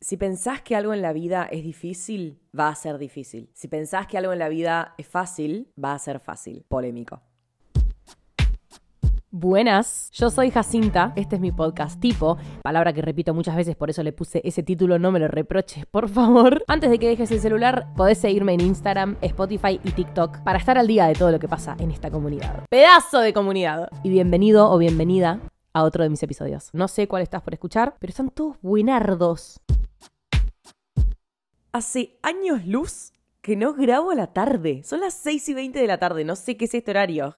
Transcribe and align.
Si 0.00 0.16
pensás 0.16 0.62
que 0.62 0.76
algo 0.76 0.94
en 0.94 1.02
la 1.02 1.12
vida 1.12 1.48
es 1.50 1.64
difícil, 1.64 2.38
va 2.56 2.68
a 2.68 2.74
ser 2.76 2.98
difícil. 2.98 3.50
Si 3.52 3.66
pensás 3.66 4.06
que 4.06 4.16
algo 4.16 4.32
en 4.32 4.38
la 4.38 4.48
vida 4.48 4.94
es 4.96 5.08
fácil, 5.08 5.72
va 5.82 5.92
a 5.92 5.98
ser 5.98 6.20
fácil. 6.20 6.64
Polémico. 6.68 7.20
Buenas, 9.30 10.10
yo 10.12 10.30
soy 10.30 10.50
Jacinta, 10.50 11.12
este 11.16 11.36
es 11.36 11.40
mi 11.40 11.52
podcast 11.52 12.00
tipo, 12.00 12.38
palabra 12.62 12.94
que 12.94 13.02
repito 13.02 13.34
muchas 13.34 13.56
veces, 13.56 13.76
por 13.76 13.90
eso 13.90 14.02
le 14.02 14.12
puse 14.12 14.40
ese 14.42 14.62
título, 14.62 14.98
no 14.98 15.12
me 15.12 15.18
lo 15.18 15.28
reproches, 15.28 15.84
por 15.84 16.08
favor. 16.08 16.64
Antes 16.66 16.88
de 16.90 16.98
que 16.98 17.08
dejes 17.08 17.30
el 17.30 17.40
celular, 17.40 17.88
podés 17.94 18.18
seguirme 18.18 18.54
en 18.54 18.62
Instagram, 18.62 19.16
Spotify 19.20 19.80
y 19.84 19.90
TikTok 19.90 20.38
para 20.44 20.58
estar 20.58 20.78
al 20.78 20.86
día 20.86 21.06
de 21.06 21.14
todo 21.14 21.30
lo 21.30 21.38
que 21.38 21.48
pasa 21.48 21.76
en 21.78 21.90
esta 21.90 22.10
comunidad. 22.10 22.64
Pedazo 22.70 23.18
de 23.18 23.32
comunidad. 23.32 23.90
Y 24.02 24.10
bienvenido 24.10 24.70
o 24.70 24.78
bienvenida 24.78 25.40
a 25.72 25.84
otro 25.84 26.02
de 26.02 26.10
mis 26.10 26.22
episodios. 26.22 26.70
No 26.72 26.88
sé 26.88 27.08
cuál 27.08 27.22
estás 27.22 27.42
por 27.42 27.54
escuchar, 27.54 27.96
pero 27.98 28.10
están 28.10 28.30
todos 28.30 28.56
buenardos. 28.62 29.60
Hace 31.72 32.18
años 32.22 32.66
luz 32.66 33.12
que 33.40 33.56
no 33.56 33.74
grabo 33.74 34.10
a 34.10 34.14
la 34.14 34.32
tarde. 34.32 34.82
Son 34.84 35.00
las 35.00 35.14
6 35.14 35.48
y 35.50 35.54
20 35.54 35.78
de 35.78 35.86
la 35.86 35.98
tarde, 35.98 36.24
no 36.24 36.36
sé 36.36 36.56
qué 36.56 36.64
es 36.64 36.74
este 36.74 36.90
horario. 36.90 37.36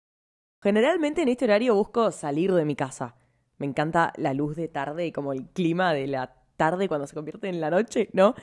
Generalmente 0.62 1.22
en 1.22 1.28
este 1.28 1.45
horario 1.46 1.74
busco 1.74 2.10
salir 2.10 2.52
de 2.52 2.64
mi 2.64 2.77
casa. 2.77 3.16
Me 3.58 3.66
encanta 3.66 4.12
la 4.16 4.34
luz 4.34 4.56
de 4.56 4.69
tarde 4.69 5.06
y 5.06 5.12
como 5.12 5.33
el 5.33 5.48
clima 5.48 5.92
de 5.92 6.06
la 6.06 6.34
tarde 6.56 6.88
cuando 6.88 7.06
se 7.06 7.14
convierte 7.14 7.48
en 7.48 7.60
la 7.60 7.70
noche, 7.70 8.08
¿no? 8.12 8.34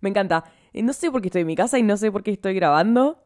Me 0.00 0.10
encanta. 0.10 0.44
No 0.74 0.92
sé 0.92 1.10
por 1.10 1.20
qué 1.22 1.28
estoy 1.28 1.42
en 1.42 1.46
mi 1.46 1.56
casa 1.56 1.78
y 1.78 1.82
no 1.82 1.96
sé 1.96 2.12
por 2.12 2.22
qué 2.22 2.32
estoy 2.32 2.54
grabando. 2.54 3.22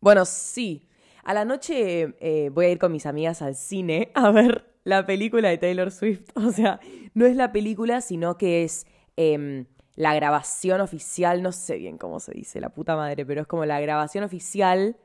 Bueno, 0.00 0.24
sí. 0.24 0.88
A 1.24 1.34
la 1.34 1.44
noche 1.44 2.16
eh, 2.20 2.50
voy 2.50 2.66
a 2.66 2.70
ir 2.70 2.78
con 2.78 2.90
mis 2.90 3.06
amigas 3.06 3.42
al 3.42 3.54
cine 3.54 4.10
a 4.14 4.30
ver 4.30 4.71
la 4.84 5.06
película 5.06 5.48
de 5.48 5.58
Taylor 5.58 5.90
Swift. 5.90 6.30
O 6.36 6.52
sea, 6.52 6.80
no 7.14 7.26
es 7.26 7.36
la 7.36 7.52
película, 7.52 8.00
sino 8.00 8.36
que 8.38 8.64
es 8.64 8.86
em, 9.16 9.66
la 9.94 10.14
grabación 10.14 10.80
oficial, 10.80 11.42
no 11.42 11.52
sé 11.52 11.76
bien 11.76 11.98
cómo 11.98 12.20
se 12.20 12.32
dice, 12.32 12.60
la 12.60 12.70
puta 12.70 12.96
madre, 12.96 13.24
pero 13.26 13.42
es 13.42 13.46
como 13.46 13.64
la 13.64 13.80
grabación 13.80 14.24
oficial 14.24 14.96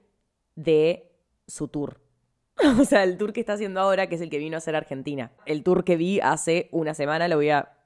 de 0.55 1.11
su 1.47 1.67
tour. 1.67 2.01
O 2.79 2.85
sea, 2.85 3.03
el 3.03 3.17
tour 3.17 3.33
que 3.33 3.39
está 3.39 3.53
haciendo 3.53 3.79
ahora, 3.79 4.07
que 4.07 4.15
es 4.15 4.21
el 4.21 4.31
que 4.31 4.39
vino 4.39 4.55
a 4.55 4.57
hacer 4.57 4.75
Argentina. 4.75 5.31
El 5.45 5.63
tour 5.63 5.83
que 5.83 5.95
vi 5.95 6.19
hace 6.19 6.69
una 6.71 6.95
semana, 6.95 7.27
lo 7.27 7.35
voy 7.35 7.51
a 7.51 7.77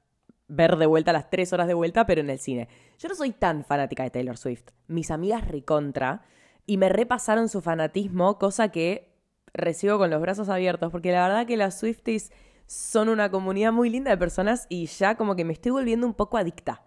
ver 0.47 0.77
de 0.77 0.85
vuelta 0.85 1.11
las 1.11 1.29
tres 1.29 1.51
horas 1.51 1.67
de 1.67 1.73
vuelta, 1.73 2.05
pero 2.05 2.21
en 2.21 2.29
el 2.29 2.39
cine. 2.39 2.69
Yo 2.97 3.09
no 3.09 3.15
soy 3.15 3.31
tan 3.31 3.65
fanática 3.65 4.03
de 4.03 4.11
Taylor 4.11 4.37
Swift. 4.37 4.69
Mis 4.87 5.11
amigas 5.11 5.47
recontra 5.47 6.23
y 6.65 6.77
me 6.77 6.89
repasaron 6.89 7.49
su 7.49 7.61
fanatismo, 7.61 8.37
cosa 8.37 8.69
que 8.69 9.10
recibo 9.53 9.97
con 9.97 10.09
los 10.09 10.21
brazos 10.21 10.49
abiertos, 10.49 10.91
porque 10.91 11.11
la 11.11 11.27
verdad 11.27 11.45
que 11.45 11.57
las 11.57 11.79
Swifties 11.79 12.31
son 12.67 13.09
una 13.09 13.29
comunidad 13.29 13.71
muy 13.71 13.89
linda 13.89 14.11
de 14.11 14.17
personas 14.17 14.65
y 14.69 14.85
ya 14.85 15.15
como 15.15 15.35
que 15.35 15.43
me 15.43 15.53
estoy 15.53 15.71
volviendo 15.71 16.07
un 16.07 16.13
poco 16.13 16.37
adicta. 16.37 16.83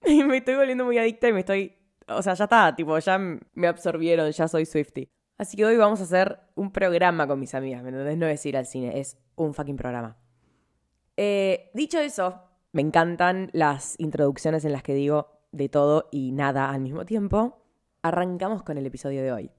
Y 0.06 0.22
me 0.22 0.38
estoy 0.38 0.54
volviendo 0.54 0.84
muy 0.84 0.98
adicta 0.98 1.28
y 1.28 1.32
me 1.32 1.40
estoy... 1.40 1.74
O 2.06 2.22
sea, 2.22 2.34
ya 2.34 2.44
está, 2.44 2.74
tipo, 2.74 2.98
ya 2.98 3.18
me 3.18 3.66
absorbieron, 3.66 4.30
ya 4.30 4.48
soy 4.48 4.64
Swiftie. 4.64 5.10
Así 5.36 5.56
que 5.56 5.64
hoy 5.64 5.76
vamos 5.76 6.00
a 6.00 6.04
hacer 6.04 6.40
un 6.54 6.72
programa 6.72 7.26
con 7.26 7.38
mis 7.38 7.54
amigas, 7.54 7.82
¿me 7.82 7.90
entendés? 7.90 8.16
No 8.16 8.26
es 8.26 8.44
ir 8.46 8.56
al 8.56 8.66
cine, 8.66 8.98
es 8.98 9.18
un 9.36 9.54
fucking 9.54 9.76
programa. 9.76 10.16
Eh, 11.16 11.70
dicho 11.74 11.98
eso, 12.00 12.42
me 12.72 12.82
encantan 12.82 13.50
las 13.52 13.94
introducciones 13.98 14.64
en 14.64 14.72
las 14.72 14.82
que 14.82 14.94
digo 14.94 15.38
de 15.52 15.68
todo 15.68 16.08
y 16.10 16.32
nada 16.32 16.70
al 16.70 16.80
mismo 16.80 17.04
tiempo. 17.04 17.64
Arrancamos 18.02 18.62
con 18.62 18.78
el 18.78 18.86
episodio 18.86 19.22
de 19.22 19.32
hoy. 19.32 19.50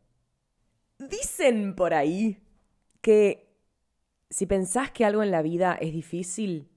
Dicen 0.98 1.76
por 1.76 1.94
ahí 1.94 2.38
que 3.02 3.50
si 4.30 4.46
pensás 4.46 4.92
que 4.92 5.06
algo 5.06 5.24
en 5.24 5.32
la 5.32 5.42
vida 5.42 5.78
es 5.80 5.94
difícil, 5.94 6.70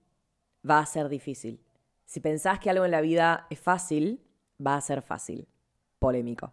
va 0.69 0.79
a 0.79 0.87
ser 0.87 1.09
difícil. 1.09 1.61
Si 2.05 2.21
pensás 2.21 2.59
que 2.59 2.71
algo 2.71 2.85
en 2.85 2.91
la 2.91 3.01
vida 3.01 3.47
es 3.51 3.61
fácil, 3.61 4.23
va 4.65 4.77
a 4.77 4.81
ser 4.81 5.03
fácil. 5.03 5.49
Polémico. 5.99 6.53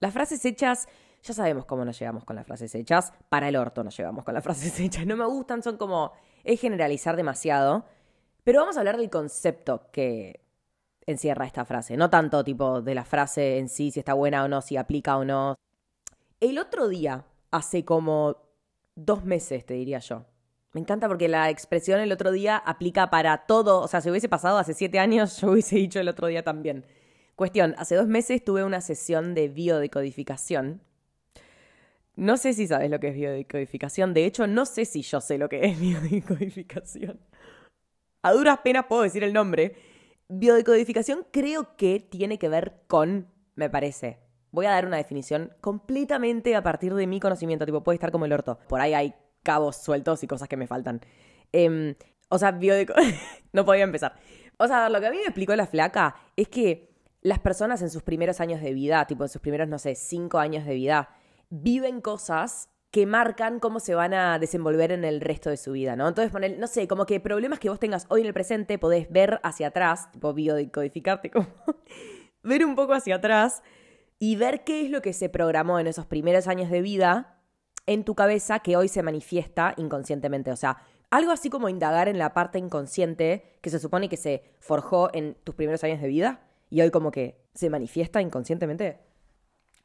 Las 0.00 0.12
frases 0.12 0.44
hechas, 0.44 0.88
ya 1.22 1.32
sabemos 1.32 1.64
cómo 1.64 1.84
nos 1.84 1.98
llevamos 1.98 2.24
con 2.24 2.36
las 2.36 2.46
frases 2.46 2.74
hechas. 2.74 3.12
Para 3.28 3.48
el 3.48 3.56
orto 3.56 3.84
nos 3.84 3.96
llevamos 3.96 4.24
con 4.24 4.34
las 4.34 4.44
frases 4.44 4.78
hechas. 4.80 5.06
No 5.06 5.16
me 5.16 5.26
gustan, 5.26 5.62
son 5.62 5.76
como. 5.76 6.12
es 6.42 6.60
generalizar 6.60 7.16
demasiado. 7.16 7.84
Pero 8.42 8.60
vamos 8.60 8.76
a 8.76 8.80
hablar 8.80 8.98
del 8.98 9.10
concepto 9.10 9.90
que 9.90 10.44
encierra 11.06 11.46
esta 11.46 11.64
frase. 11.64 11.96
No 11.96 12.10
tanto 12.10 12.44
tipo 12.44 12.82
de 12.82 12.94
la 12.94 13.04
frase 13.04 13.58
en 13.58 13.68
sí, 13.68 13.90
si 13.90 14.00
está 14.00 14.14
buena 14.14 14.44
o 14.44 14.48
no, 14.48 14.60
si 14.60 14.76
aplica 14.76 15.16
o 15.16 15.24
no. 15.24 15.54
El 16.40 16.58
otro 16.58 16.88
día, 16.88 17.24
hace 17.50 17.84
como 17.84 18.43
dos 18.96 19.24
meses, 19.24 19.64
te 19.64 19.74
diría 19.74 19.98
yo. 19.98 20.26
Me 20.72 20.80
encanta 20.80 21.06
porque 21.06 21.28
la 21.28 21.50
expresión 21.50 22.00
el 22.00 22.10
otro 22.10 22.32
día 22.32 22.56
aplica 22.56 23.08
para 23.08 23.46
todo. 23.46 23.80
O 23.80 23.88
sea, 23.88 24.00
si 24.00 24.10
hubiese 24.10 24.28
pasado 24.28 24.58
hace 24.58 24.74
siete 24.74 24.98
años, 24.98 25.36
yo 25.40 25.52
hubiese 25.52 25.76
dicho 25.76 26.00
el 26.00 26.08
otro 26.08 26.26
día 26.26 26.42
también. 26.42 26.84
Cuestión, 27.36 27.74
hace 27.78 27.94
dos 27.94 28.06
meses 28.06 28.44
tuve 28.44 28.64
una 28.64 28.80
sesión 28.80 29.34
de 29.34 29.48
biodecodificación. 29.48 30.82
No 32.16 32.36
sé 32.36 32.52
si 32.52 32.66
sabes 32.66 32.90
lo 32.90 33.00
que 33.00 33.08
es 33.08 33.14
biodecodificación. 33.14 34.14
De 34.14 34.24
hecho, 34.24 34.46
no 34.46 34.66
sé 34.66 34.84
si 34.84 35.02
yo 35.02 35.20
sé 35.20 35.38
lo 35.38 35.48
que 35.48 35.64
es 35.64 35.80
biodecodificación. 35.80 37.20
A 38.22 38.32
duras 38.32 38.58
penas 38.64 38.86
puedo 38.88 39.02
decir 39.02 39.22
el 39.22 39.32
nombre. 39.32 39.76
Biodecodificación 40.28 41.26
creo 41.30 41.76
que 41.76 42.00
tiene 42.00 42.38
que 42.38 42.48
ver 42.48 42.82
con, 42.88 43.28
me 43.54 43.70
parece. 43.70 44.23
Voy 44.54 44.66
a 44.66 44.70
dar 44.70 44.86
una 44.86 44.98
definición 44.98 45.52
completamente 45.60 46.54
a 46.54 46.62
partir 46.62 46.94
de 46.94 47.08
mi 47.08 47.18
conocimiento. 47.18 47.66
Tipo, 47.66 47.82
puede 47.82 47.96
estar 47.96 48.12
como 48.12 48.24
el 48.24 48.32
orto. 48.32 48.56
Por 48.68 48.80
ahí 48.80 48.94
hay 48.94 49.14
cabos 49.42 49.76
sueltos 49.76 50.22
y 50.22 50.28
cosas 50.28 50.48
que 50.48 50.56
me 50.56 50.68
faltan. 50.68 51.00
Em, 51.50 51.96
o 52.28 52.38
sea, 52.38 52.52
biodeco... 52.52 52.94
no 53.52 53.64
podía 53.64 53.82
empezar. 53.82 54.14
O 54.56 54.68
sea, 54.68 54.88
lo 54.88 55.00
que 55.00 55.08
a 55.08 55.10
mí 55.10 55.16
me 55.16 55.24
explicó 55.24 55.56
la 55.56 55.66
flaca 55.66 56.14
es 56.36 56.46
que 56.46 56.94
las 57.20 57.40
personas 57.40 57.82
en 57.82 57.90
sus 57.90 58.04
primeros 58.04 58.40
años 58.40 58.60
de 58.60 58.72
vida, 58.72 59.04
tipo 59.06 59.24
en 59.24 59.28
sus 59.28 59.42
primeros, 59.42 59.66
no 59.66 59.80
sé, 59.80 59.96
cinco 59.96 60.38
años 60.38 60.64
de 60.64 60.74
vida, 60.74 61.08
viven 61.50 62.00
cosas 62.00 62.68
que 62.92 63.06
marcan 63.06 63.58
cómo 63.58 63.80
se 63.80 63.96
van 63.96 64.14
a 64.14 64.38
desenvolver 64.38 64.92
en 64.92 65.04
el 65.04 65.20
resto 65.20 65.50
de 65.50 65.56
su 65.56 65.72
vida, 65.72 65.96
¿no? 65.96 66.06
Entonces, 66.06 66.30
poner, 66.30 66.60
no 66.60 66.68
sé, 66.68 66.86
como 66.86 67.06
que 67.06 67.18
problemas 67.18 67.58
que 67.58 67.68
vos 67.68 67.80
tengas 67.80 68.06
hoy 68.08 68.20
en 68.20 68.28
el 68.28 68.34
presente, 68.34 68.78
podés 68.78 69.10
ver 69.10 69.40
hacia 69.42 69.66
atrás, 69.66 70.12
tipo 70.12 70.32
biodecodificarte, 70.32 71.30
como 71.32 71.48
ver 72.44 72.64
un 72.64 72.76
poco 72.76 72.92
hacia 72.92 73.16
atrás 73.16 73.64
y 74.26 74.36
ver 74.36 74.64
qué 74.64 74.80
es 74.82 74.90
lo 74.90 75.02
que 75.02 75.12
se 75.12 75.28
programó 75.28 75.78
en 75.78 75.86
esos 75.86 76.06
primeros 76.06 76.48
años 76.48 76.70
de 76.70 76.80
vida 76.80 77.42
en 77.84 78.04
tu 78.04 78.14
cabeza 78.14 78.60
que 78.60 78.74
hoy 78.74 78.88
se 78.88 79.02
manifiesta 79.02 79.74
inconscientemente. 79.76 80.50
O 80.50 80.56
sea, 80.56 80.78
algo 81.10 81.30
así 81.30 81.50
como 81.50 81.68
indagar 81.68 82.08
en 82.08 82.18
la 82.18 82.32
parte 82.32 82.58
inconsciente 82.58 83.58
que 83.60 83.68
se 83.68 83.78
supone 83.78 84.08
que 84.08 84.16
se 84.16 84.42
forjó 84.60 85.10
en 85.12 85.36
tus 85.44 85.54
primeros 85.54 85.84
años 85.84 86.00
de 86.00 86.08
vida 86.08 86.40
y 86.70 86.80
hoy 86.80 86.90
como 86.90 87.10
que 87.10 87.44
se 87.52 87.68
manifiesta 87.68 88.22
inconscientemente. 88.22 89.00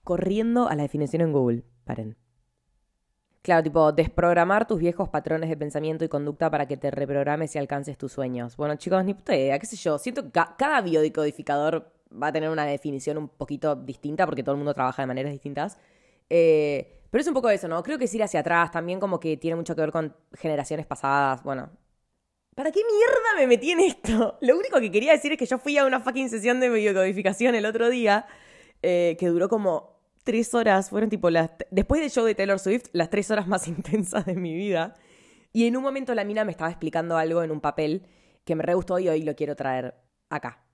Corriendo 0.06 0.70
a 0.70 0.76
la 0.76 0.84
definición 0.84 1.22
en 1.22 1.34
Google. 1.34 1.66
Paren. 1.84 2.16
Claro, 3.42 3.64
tipo, 3.64 3.92
desprogramar 3.92 4.68
tus 4.68 4.80
viejos 4.80 5.10
patrones 5.10 5.50
de 5.50 5.58
pensamiento 5.58 6.06
y 6.06 6.08
conducta 6.08 6.50
para 6.50 6.66
que 6.66 6.78
te 6.78 6.92
reprogrames 6.92 7.56
y 7.56 7.60
alcances 7.60 7.98
tus 7.98 8.14
sueños. 8.14 8.56
Bueno, 8.56 8.76
chicos, 8.78 9.04
ni 9.04 9.14
puta 9.14 9.36
idea, 9.36 9.60
qué 9.60 9.66
sé 9.66 9.76
yo. 9.76 9.98
Siento 9.98 10.24
que 10.24 10.32
ca- 10.32 10.56
cada 10.58 10.80
biodecodificador 10.82 11.92
va 12.12 12.28
a 12.28 12.32
tener 12.32 12.50
una 12.50 12.66
definición 12.66 13.18
un 13.18 13.30
poquito 13.30 13.76
distinta 13.76 14.26
porque 14.26 14.44
todo 14.44 14.54
el 14.54 14.58
mundo 14.58 14.74
trabaja 14.74 15.02
de 15.02 15.08
maneras 15.08 15.32
distintas. 15.32 15.78
Eh, 16.30 17.00
pero 17.10 17.22
es 17.22 17.28
un 17.28 17.34
poco 17.34 17.50
eso, 17.50 17.68
¿no? 17.68 17.82
Creo 17.84 17.98
que 17.98 18.06
es 18.06 18.14
ir 18.14 18.24
hacia 18.24 18.42
atrás, 18.42 18.72
también 18.72 19.00
como 19.00 19.20
que 19.20 19.38
tiene 19.38 19.56
mucho 19.56 19.76
que 19.76 19.82
ver 19.82 19.92
con 19.92 20.16
generaciones 20.34 20.86
pasadas. 20.86 21.44
Bueno, 21.44 21.70
¿para 22.56 22.72
qué 22.72 22.82
mierda 22.86 23.36
me 23.38 23.48
metí 23.48 23.72
en 23.72 23.80
esto? 23.80 24.38
Lo 24.42 24.58
único 24.58 24.80
que 24.80 24.92
quería 24.92 25.12
decir 25.14 25.32
es 25.32 25.38
que 25.38 25.46
yo 25.46 25.58
fui 25.58 25.78
a 25.78 25.86
una 25.86 26.00
fucking 26.00 26.30
sesión 26.30 26.60
de 26.60 26.70
biodecodificación 26.70 27.56
el 27.56 27.66
otro 27.66 27.90
día, 27.90 28.28
eh, 28.82 29.18
que 29.20 29.28
duró 29.28 29.50
como 29.50 30.00
tres 30.24 30.54
horas. 30.54 30.90
Fueron 30.90 31.10
tipo 31.10 31.30
las. 31.30 31.52
Después 31.72 32.02
del 32.02 32.12
show 32.12 32.26
de 32.26 32.36
Taylor 32.36 32.60
Swift, 32.60 32.86
las 32.94 33.10
tres 33.10 33.32
horas 33.32 33.48
más 33.48 33.68
intensas 33.68 34.26
de 34.26 34.36
mi 34.36 34.54
vida. 34.54 34.96
Y 35.52 35.66
en 35.66 35.78
un 35.78 35.84
momento 35.84 36.14
la 36.14 36.24
mina 36.26 36.46
me 36.46 36.52
estaba 36.52 36.70
explicando 36.70 37.18
algo 37.18 37.42
en 37.42 37.50
un 37.50 37.60
papel 37.60 38.06
que 38.46 38.56
me 38.56 38.64
re 38.64 38.76
gustó 38.76 39.00
y 39.00 39.10
hoy 39.10 39.24
lo 39.24 39.36
quiero 39.36 39.56
traer 39.56 39.96
acá. 40.30 40.69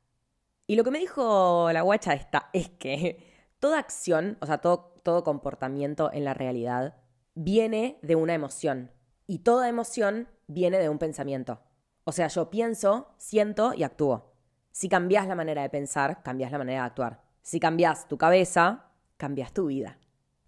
Y 0.67 0.75
lo 0.75 0.83
que 0.83 0.91
me 0.91 0.99
dijo 0.99 1.69
la 1.71 1.81
guacha 1.81 2.13
esta 2.13 2.49
es 2.53 2.69
que 2.69 3.33
toda 3.59 3.79
acción, 3.79 4.37
o 4.41 4.45
sea, 4.45 4.59
todo, 4.59 5.23
comportamiento 5.23 6.11
en 6.11 6.25
la 6.25 6.33
realidad 6.33 6.95
viene 7.35 7.99
de 8.01 8.15
una 8.15 8.33
emoción. 8.33 8.91
Y 9.27 9.39
toda 9.39 9.69
emoción 9.69 10.27
viene 10.47 10.79
de 10.79 10.89
un 10.89 10.97
pensamiento. 10.97 11.61
O 12.03 12.11
sea, 12.11 12.27
yo 12.27 12.49
pienso, 12.49 13.13
siento 13.17 13.73
y 13.75 13.83
actúo. 13.83 14.33
Si 14.71 14.89
cambias 14.89 15.27
la 15.27 15.35
manera 15.35 15.61
de 15.61 15.69
pensar, 15.69 16.23
cambias 16.23 16.51
la 16.51 16.57
manera 16.57 16.81
de 16.81 16.87
actuar. 16.87 17.23
Si 17.43 17.59
cambias 17.59 18.07
tu 18.07 18.17
cabeza, 18.17 18.91
cambias 19.17 19.53
tu 19.53 19.67
vida. 19.67 19.99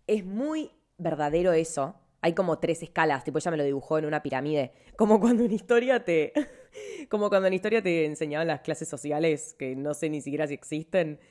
Es 0.08 0.25
muy 0.25 0.72
verdadero 0.98 1.54
eso. 1.54 1.96
Hay 2.27 2.33
como 2.33 2.59
tres 2.59 2.83
escalas, 2.83 3.24
tipo 3.24 3.38
ella 3.38 3.51
me 3.51 3.56
lo 3.56 3.63
dibujó 3.63 3.97
en 3.97 4.03
una 4.03 4.21
pirámide, 4.21 4.74
como 4.97 5.21
cuando 5.21 5.45
en 5.45 5.53
historia 5.53 6.03
te 6.03 6.33
como 7.09 7.29
cuando 7.29 7.47
en 7.47 7.53
historia 7.53 7.81
te 7.81 8.03
enseñaban 8.03 8.47
las 8.47 8.59
clases 8.59 8.89
sociales 8.89 9.56
que 9.57 9.77
no 9.77 9.94
sé 9.94 10.09
ni 10.09 10.19
siquiera 10.19 10.45
si 10.45 10.53
existen, 10.53 11.21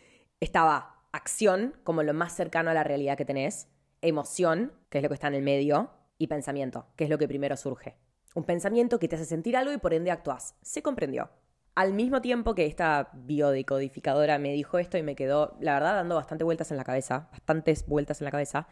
estaba 0.40 1.04
acción 1.12 1.76
como 1.84 2.02
lo 2.02 2.14
más 2.14 2.34
cercano 2.34 2.70
a 2.70 2.72
la 2.72 2.82
realidad 2.82 3.18
que 3.18 3.26
tenés, 3.26 3.68
emoción, 4.00 4.72
que 4.88 4.96
es 4.96 5.02
lo 5.02 5.10
que 5.10 5.16
está 5.16 5.28
en 5.28 5.34
el 5.34 5.42
medio, 5.42 5.90
y 6.16 6.28
pensamiento, 6.28 6.86
que 6.96 7.04
es 7.04 7.10
lo 7.10 7.18
que 7.18 7.28
primero 7.28 7.58
surge. 7.58 7.98
Un 8.34 8.44
pensamiento 8.44 8.98
que 8.98 9.06
te 9.06 9.16
hace 9.16 9.26
sentir 9.26 9.54
algo 9.54 9.74
y 9.74 9.76
por 9.76 9.92
ende 9.92 10.10
actúas. 10.10 10.54
¿Se 10.62 10.82
comprendió? 10.82 11.28
Al 11.74 11.92
mismo 11.92 12.22
tiempo 12.22 12.54
que 12.54 12.64
esta 12.64 13.10
biodecodificadora 13.12 14.38
me 14.38 14.54
dijo 14.54 14.78
esto 14.78 14.96
y 14.96 15.02
me 15.02 15.14
quedó, 15.14 15.58
la 15.60 15.74
verdad, 15.74 15.96
dando 15.96 16.14
bastante 16.14 16.42
vueltas 16.42 16.70
en 16.70 16.78
la 16.78 16.84
cabeza, 16.84 17.28
bastantes 17.32 17.86
vueltas 17.86 18.22
en 18.22 18.24
la 18.24 18.30
cabeza, 18.30 18.66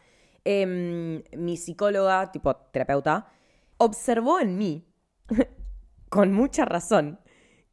em, 0.44 1.22
mi 1.36 1.56
psicóloga, 1.56 2.30
tipo 2.32 2.54
terapeuta, 2.56 3.26
observó 3.78 4.40
en 4.40 4.56
mí, 4.58 4.86
con 6.08 6.32
mucha 6.32 6.64
razón, 6.64 7.20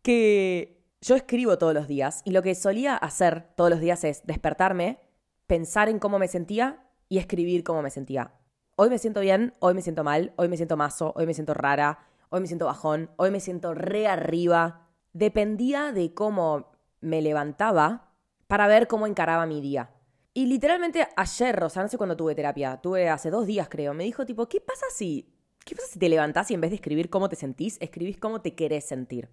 que 0.01 0.81
yo 1.01 1.15
escribo 1.15 1.57
todos 1.57 1.73
los 1.73 1.87
días 1.87 2.21
y 2.25 2.31
lo 2.31 2.41
que 2.41 2.55
solía 2.55 2.95
hacer 2.95 3.47
todos 3.55 3.69
los 3.69 3.79
días 3.79 4.03
es 4.03 4.25
despertarme, 4.25 4.99
pensar 5.47 5.89
en 5.89 5.99
cómo 5.99 6.19
me 6.19 6.27
sentía 6.27 6.87
y 7.09 7.17
escribir 7.17 7.63
cómo 7.63 7.81
me 7.81 7.89
sentía. 7.89 8.33
Hoy 8.75 8.89
me 8.89 8.97
siento 8.97 9.19
bien, 9.19 9.53
hoy 9.59 9.73
me 9.73 9.81
siento 9.81 10.03
mal, 10.03 10.33
hoy 10.37 10.47
me 10.47 10.57
siento 10.57 10.77
mazo, 10.77 11.13
hoy 11.15 11.25
me 11.25 11.33
siento 11.33 11.53
rara, 11.53 11.99
hoy 12.29 12.41
me 12.41 12.47
siento 12.47 12.65
bajón, 12.65 13.11
hoy 13.17 13.31
me 13.31 13.39
siento 13.39 13.73
re 13.73 14.07
arriba. 14.07 14.87
Dependía 15.13 15.91
de 15.91 16.13
cómo 16.13 16.71
me 17.01 17.21
levantaba 17.21 18.13
para 18.47 18.67
ver 18.67 18.87
cómo 18.87 19.07
encaraba 19.07 19.45
mi 19.45 19.59
día. 19.59 19.91
Y 20.33 20.45
literalmente 20.45 21.07
ayer, 21.15 21.63
o 21.63 21.69
sea, 21.69 21.83
no 21.83 21.89
sé 21.89 21.97
cuándo 21.97 22.15
tuve 22.15 22.35
terapia, 22.35 22.77
tuve 22.77 23.09
hace 23.09 23.29
dos 23.29 23.45
días 23.45 23.67
creo, 23.69 23.93
me 23.93 24.05
dijo 24.05 24.25
tipo, 24.25 24.47
¿qué 24.47 24.61
pasa 24.61 24.85
si, 24.93 25.33
qué 25.65 25.75
pasa 25.75 25.87
si 25.89 25.99
te 25.99 26.07
levantás 26.07 26.49
y 26.51 26.53
en 26.53 26.61
vez 26.61 26.71
de 26.71 26.75
escribir 26.75 27.09
cómo 27.09 27.27
te 27.27 27.35
sentís, 27.35 27.77
escribís 27.81 28.17
cómo 28.17 28.41
te 28.41 28.55
querés 28.55 28.85
sentir? 28.85 29.29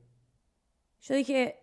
Yo 1.00 1.14
dije, 1.14 1.60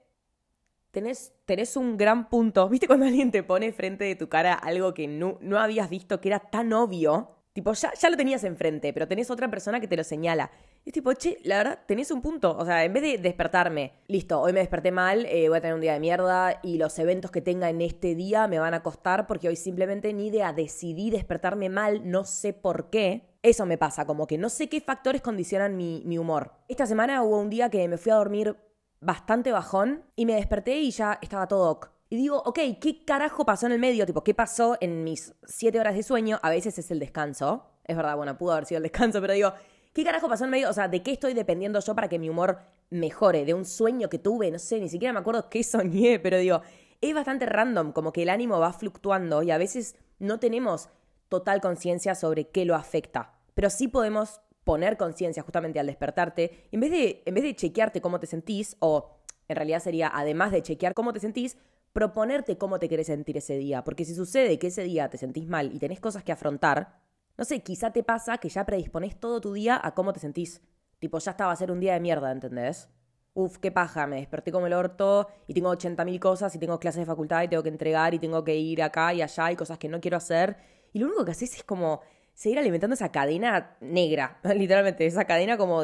tenés, 0.91 1.33
tenés 1.45 1.75
un 1.75 1.97
gran 1.97 2.29
punto. 2.29 2.69
¿Viste 2.69 2.87
cuando 2.87 3.05
alguien 3.05 3.31
te 3.31 3.43
pone 3.43 3.73
frente 3.73 4.05
de 4.05 4.15
tu 4.15 4.29
cara 4.29 4.53
algo 4.53 4.93
que 4.93 5.07
no, 5.07 5.38
no 5.41 5.59
habías 5.59 5.89
visto, 5.89 6.21
que 6.21 6.29
era 6.29 6.39
tan 6.39 6.71
obvio? 6.71 7.34
Tipo, 7.55 7.71
ya, 7.71 7.93
ya 7.93 8.09
lo 8.09 8.17
tenías 8.17 8.43
enfrente, 8.43 8.91
pero 8.91 9.07
tenés 9.07 9.31
otra 9.31 9.49
persona 9.49 9.79
que 9.79 9.87
te 9.87 9.95
lo 9.95 10.03
señala. 10.03 10.51
Y 10.83 10.89
es 10.89 10.93
tipo, 10.93 11.13
che, 11.13 11.37
la 11.45 11.59
verdad, 11.59 11.79
tenés 11.87 12.11
un 12.11 12.21
punto. 12.21 12.53
O 12.57 12.65
sea, 12.65 12.83
en 12.83 12.91
vez 12.91 13.01
de 13.01 13.17
despertarme, 13.17 13.93
listo, 14.07 14.41
hoy 14.41 14.51
me 14.51 14.59
desperté 14.59 14.91
mal, 14.91 15.25
eh, 15.27 15.47
voy 15.47 15.59
a 15.59 15.61
tener 15.61 15.73
un 15.73 15.79
día 15.79 15.93
de 15.93 16.01
mierda 16.01 16.59
y 16.63 16.77
los 16.77 16.99
eventos 16.99 17.31
que 17.31 17.39
tenga 17.39 17.69
en 17.69 17.79
este 17.79 18.13
día 18.13 18.49
me 18.49 18.59
van 18.59 18.73
a 18.73 18.83
costar 18.83 19.25
porque 19.25 19.47
hoy 19.47 19.55
simplemente 19.55 20.11
ni 20.11 20.27
idea 20.27 20.51
decidí 20.51 21.09
despertarme 21.11 21.69
mal, 21.69 22.01
no 22.11 22.25
sé 22.25 22.51
por 22.51 22.89
qué. 22.89 23.37
Eso 23.41 23.65
me 23.65 23.77
pasa, 23.77 24.05
como 24.05 24.27
que 24.27 24.37
no 24.37 24.49
sé 24.49 24.67
qué 24.67 24.81
factores 24.81 25.21
condicionan 25.21 25.77
mi, 25.77 26.03
mi 26.05 26.17
humor. 26.17 26.51
Esta 26.67 26.85
semana 26.85 27.23
hubo 27.23 27.39
un 27.39 27.49
día 27.49 27.69
que 27.69 27.87
me 27.87 27.97
fui 27.97 28.11
a 28.11 28.15
dormir 28.15 28.57
bastante 28.99 29.53
bajón 29.53 30.03
y 30.17 30.25
me 30.25 30.35
desperté 30.35 30.79
y 30.79 30.91
ya 30.91 31.19
estaba 31.21 31.47
todo 31.47 31.71
ok. 31.71 31.94
Y 32.09 32.17
digo, 32.17 32.41
ok, 32.45 32.59
¿qué 32.79 33.03
carajo 33.03 33.45
pasó 33.45 33.65
en 33.65 33.71
el 33.71 33.79
medio? 33.79 34.05
Tipo, 34.05 34.23
¿qué 34.23 34.33
pasó 34.33 34.77
en 34.79 35.03
mis 35.03 35.33
siete 35.45 35.79
horas 35.79 35.95
de 35.95 36.03
sueño? 36.03 36.39
A 36.43 36.49
veces 36.49 36.77
es 36.77 36.91
el 36.91 36.99
descanso. 36.99 37.65
Es 37.83 37.97
verdad, 37.97 38.15
bueno, 38.15 38.37
pudo 38.37 38.51
haber 38.51 38.65
sido 38.65 38.77
el 38.77 38.83
descanso, 38.83 39.19
pero 39.21 39.33
digo, 39.33 39.53
¿qué 39.93 40.03
carajo 40.03 40.29
pasó 40.29 40.43
en 40.43 40.49
el 40.49 40.51
medio? 40.51 40.69
O 40.69 40.73
sea, 40.73 40.87
¿de 40.87 41.01
qué 41.01 41.11
estoy 41.11 41.33
dependiendo 41.33 41.79
yo 41.79 41.95
para 41.95 42.07
que 42.07 42.19
mi 42.19 42.29
humor 42.29 42.59
mejore? 42.91 43.43
¿De 43.43 43.55
un 43.55 43.65
sueño 43.65 44.07
que 44.07 44.19
tuve? 44.19 44.51
No 44.51 44.59
sé, 44.59 44.79
ni 44.79 44.89
siquiera 44.89 45.13
me 45.13 45.19
acuerdo 45.19 45.49
qué 45.49 45.63
soñé, 45.63 46.19
pero 46.19 46.37
digo, 46.37 46.61
es 47.01 47.13
bastante 47.13 47.47
random, 47.47 47.91
como 47.91 48.13
que 48.13 48.23
el 48.23 48.29
ánimo 48.29 48.59
va 48.59 48.71
fluctuando 48.71 49.41
y 49.41 49.51
a 49.51 49.57
veces 49.57 49.95
no 50.19 50.39
tenemos 50.39 50.89
total 51.27 51.59
conciencia 51.59 52.13
sobre 52.13 52.49
qué 52.49 52.65
lo 52.65 52.75
afecta. 52.75 53.33
Pero 53.55 53.71
sí 53.71 53.87
podemos 53.87 54.41
poner 54.63 54.97
conciencia 54.97 55.43
justamente 55.43 55.79
al 55.79 55.87
despertarte, 55.87 56.67
en 56.71 56.79
vez, 56.79 56.91
de, 56.91 57.23
en 57.25 57.33
vez 57.33 57.43
de 57.43 57.55
chequearte 57.55 58.01
cómo 58.01 58.19
te 58.19 58.27
sentís, 58.27 58.77
o 58.79 59.11
en 59.47 59.55
realidad 59.55 59.79
sería, 59.79 60.11
además 60.13 60.51
de 60.51 60.61
chequear 60.61 60.93
cómo 60.93 61.13
te 61.13 61.19
sentís, 61.19 61.57
proponerte 61.95 62.57
cómo 62.57 62.77
te 62.77 62.89
querés 62.89 63.07
sentir 63.07 63.38
ese 63.38 63.57
día. 63.57 63.86
Porque 63.86 64.03
si 64.03 64.13
sucede 64.13 64.59
que 64.59 64.68
ese 64.68 64.83
día 64.83 65.09
te 65.09 65.18
sentís 65.18 65.47
mal 65.47 65.74
y 65.74 65.80
tenés 65.80 66.01
cosas 66.01 66.25
que 66.25 66.33
afrontar, 66.33 67.00
no 67.38 67.45
sé, 67.45 67.62
quizá 67.62 67.92
te 67.94 68.03
pasa 68.03 68.38
que 68.38 68.50
ya 68.50 68.65
predisponés 68.65 69.18
todo 69.18 69.39
tu 69.39 69.53
día 69.53 69.80
a 69.81 69.94
cómo 69.94 70.12
te 70.12 70.19
sentís. 70.19 70.62
Tipo, 71.00 71.19
ya 71.19 71.31
estaba 71.31 71.53
a 71.53 71.56
ser 71.56 71.71
un 71.71 71.80
día 71.80 71.94
de 71.94 72.01
mierda, 72.01 72.33
¿entendés? 72.33 72.89
Uf, 73.33 73.59
qué 73.59 73.71
paja, 73.71 74.07
me 74.07 74.18
desperté 74.18 74.51
como 74.51 74.68
el 74.68 74.74
orto 74.74 75.30
y 75.47 75.53
tengo 75.53 75.71
80.000 75.71 76.19
cosas 76.19 76.53
y 76.53 76.59
tengo 76.59 76.81
clases 76.81 77.00
de 77.00 77.06
facultad 77.06 77.44
y 77.44 77.47
tengo 77.47 77.63
que 77.63 77.69
entregar 77.69 78.13
y 78.13 78.19
tengo 78.19 78.44
que 78.44 78.57
ir 78.57 78.83
acá 78.83 79.13
y 79.13 79.21
allá 79.21 79.53
y 79.53 79.56
cosas 79.56 79.77
que 79.77 79.88
no 79.88 80.01
quiero 80.01 80.18
hacer. 80.18 80.57
Y 80.91 81.00
lo 81.00 81.07
único 81.07 81.24
que 81.24 81.31
haces 81.31 81.56
es 81.56 81.63
como 81.63 82.01
seguir 82.33 82.59
alimentando 82.59 82.95
esa 82.95 83.09
cadena 83.09 83.77
negra, 83.80 84.41
literalmente, 84.53 85.06
esa 85.06 85.24
cadena 85.24 85.56
como, 85.56 85.81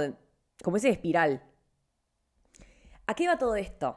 como 0.61 0.75
ese 0.75 0.89
espiral. 0.89 1.41
¿A 3.07 3.13
qué 3.15 3.27
va 3.27 3.37
todo 3.37 3.55
esto? 3.55 3.95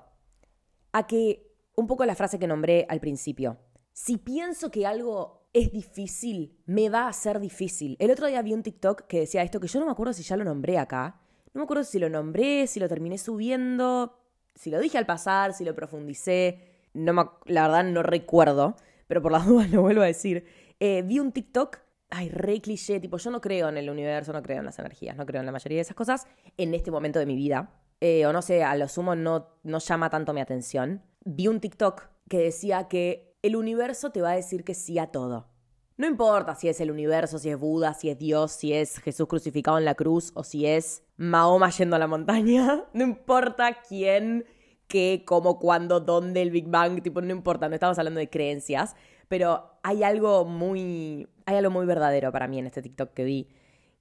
A 0.92 1.08
que 1.08 1.43
un 1.76 1.86
poco 1.86 2.04
la 2.04 2.14
frase 2.14 2.38
que 2.38 2.46
nombré 2.46 2.86
al 2.88 3.00
principio. 3.00 3.58
Si 3.92 4.16
pienso 4.16 4.70
que 4.70 4.86
algo 4.86 5.48
es 5.52 5.70
difícil, 5.70 6.58
me 6.66 6.88
va 6.88 7.06
a 7.06 7.12
ser 7.12 7.38
difícil. 7.38 7.96
El 8.00 8.10
otro 8.10 8.26
día 8.26 8.42
vi 8.42 8.52
un 8.52 8.62
TikTok 8.62 9.06
que 9.06 9.20
decía 9.20 9.42
esto, 9.42 9.60
que 9.60 9.68
yo 9.68 9.78
no 9.78 9.86
me 9.86 9.92
acuerdo 9.92 10.12
si 10.12 10.22
ya 10.22 10.36
lo 10.36 10.44
nombré 10.44 10.78
acá. 10.78 11.20
No 11.52 11.60
me 11.60 11.64
acuerdo 11.64 11.84
si 11.84 12.00
lo 12.00 12.08
nombré, 12.08 12.66
si 12.66 12.80
lo 12.80 12.88
terminé 12.88 13.18
subiendo, 13.18 14.18
si 14.56 14.70
lo 14.70 14.80
dije 14.80 14.98
al 14.98 15.06
pasar, 15.06 15.54
si 15.54 15.64
lo 15.64 15.74
profundicé. 15.74 16.58
No 16.92 17.38
la 17.46 17.68
verdad 17.68 17.84
no 17.84 18.02
recuerdo, 18.02 18.74
pero 19.06 19.22
por 19.22 19.30
las 19.30 19.46
dudas 19.46 19.70
lo 19.70 19.82
vuelvo 19.82 20.02
a 20.02 20.06
decir. 20.06 20.44
Eh, 20.80 21.02
vi 21.02 21.20
un 21.20 21.30
TikTok, 21.30 21.78
ay, 22.10 22.28
re 22.30 22.60
cliché, 22.60 22.98
tipo, 22.98 23.16
yo 23.18 23.30
no 23.30 23.40
creo 23.40 23.68
en 23.68 23.76
el 23.76 23.88
universo, 23.88 24.32
no 24.32 24.42
creo 24.42 24.58
en 24.58 24.64
las 24.64 24.78
energías, 24.80 25.16
no 25.16 25.24
creo 25.24 25.40
en 25.40 25.46
la 25.46 25.52
mayoría 25.52 25.76
de 25.76 25.82
esas 25.82 25.96
cosas 25.96 26.26
en 26.56 26.74
este 26.74 26.90
momento 26.90 27.20
de 27.20 27.26
mi 27.26 27.36
vida. 27.36 27.70
Eh, 28.00 28.26
o 28.26 28.32
no 28.32 28.42
sé, 28.42 28.62
a 28.62 28.76
lo 28.76 28.88
sumo 28.88 29.14
no, 29.14 29.48
no 29.62 29.78
llama 29.78 30.10
tanto 30.10 30.32
mi 30.34 30.40
atención 30.40 31.02
vi 31.24 31.48
un 31.48 31.60
TikTok 31.60 32.08
que 32.28 32.38
decía 32.38 32.88
que 32.88 33.36
el 33.42 33.56
universo 33.56 34.10
te 34.10 34.22
va 34.22 34.30
a 34.30 34.36
decir 34.36 34.64
que 34.64 34.74
sí 34.74 34.98
a 34.98 35.08
todo. 35.08 35.48
No 35.96 36.06
importa 36.06 36.54
si 36.54 36.68
es 36.68 36.80
el 36.80 36.90
universo, 36.90 37.38
si 37.38 37.50
es 37.50 37.58
Buda, 37.58 37.94
si 37.94 38.10
es 38.10 38.18
Dios, 38.18 38.52
si 38.52 38.72
es 38.72 38.98
Jesús 38.98 39.28
crucificado 39.28 39.78
en 39.78 39.84
la 39.84 39.94
cruz 39.94 40.32
o 40.34 40.42
si 40.42 40.66
es 40.66 41.04
Mahoma 41.16 41.70
yendo 41.70 41.96
a 41.96 41.98
la 41.98 42.06
montaña. 42.06 42.84
No 42.92 43.04
importa 43.04 43.78
quién, 43.88 44.44
qué, 44.88 45.22
cómo, 45.26 45.58
cuándo, 45.58 46.00
dónde, 46.00 46.42
el 46.42 46.50
Big 46.50 46.68
Bang, 46.68 47.02
tipo, 47.02 47.20
no 47.20 47.32
importa, 47.32 47.68
no 47.68 47.74
estamos 47.74 47.98
hablando 47.98 48.18
de 48.18 48.28
creencias, 48.28 48.96
pero 49.28 49.78
hay 49.82 50.02
algo 50.02 50.44
muy, 50.44 51.28
hay 51.46 51.56
algo 51.56 51.70
muy 51.70 51.86
verdadero 51.86 52.32
para 52.32 52.48
mí 52.48 52.58
en 52.58 52.66
este 52.66 52.82
TikTok 52.82 53.12
que 53.14 53.24
vi, 53.24 53.48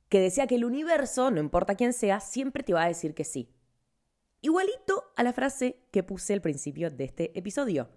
que 0.10 0.20
decía 0.20 0.48
que 0.48 0.56
el 0.56 0.66
universo, 0.66 1.30
no 1.30 1.40
importa 1.40 1.76
quién 1.76 1.94
sea, 1.94 2.20
siempre 2.20 2.64
te 2.64 2.74
va 2.74 2.84
a 2.84 2.88
decir 2.88 3.14
que 3.14 3.24
sí. 3.24 3.50
Igualito 4.46 5.14
a 5.16 5.24
la 5.24 5.32
frase 5.32 5.78
que 5.90 6.04
puse 6.04 6.34
al 6.34 6.42
principio 6.42 6.92
de 6.92 7.06
este 7.06 7.32
episodio. 7.40 7.88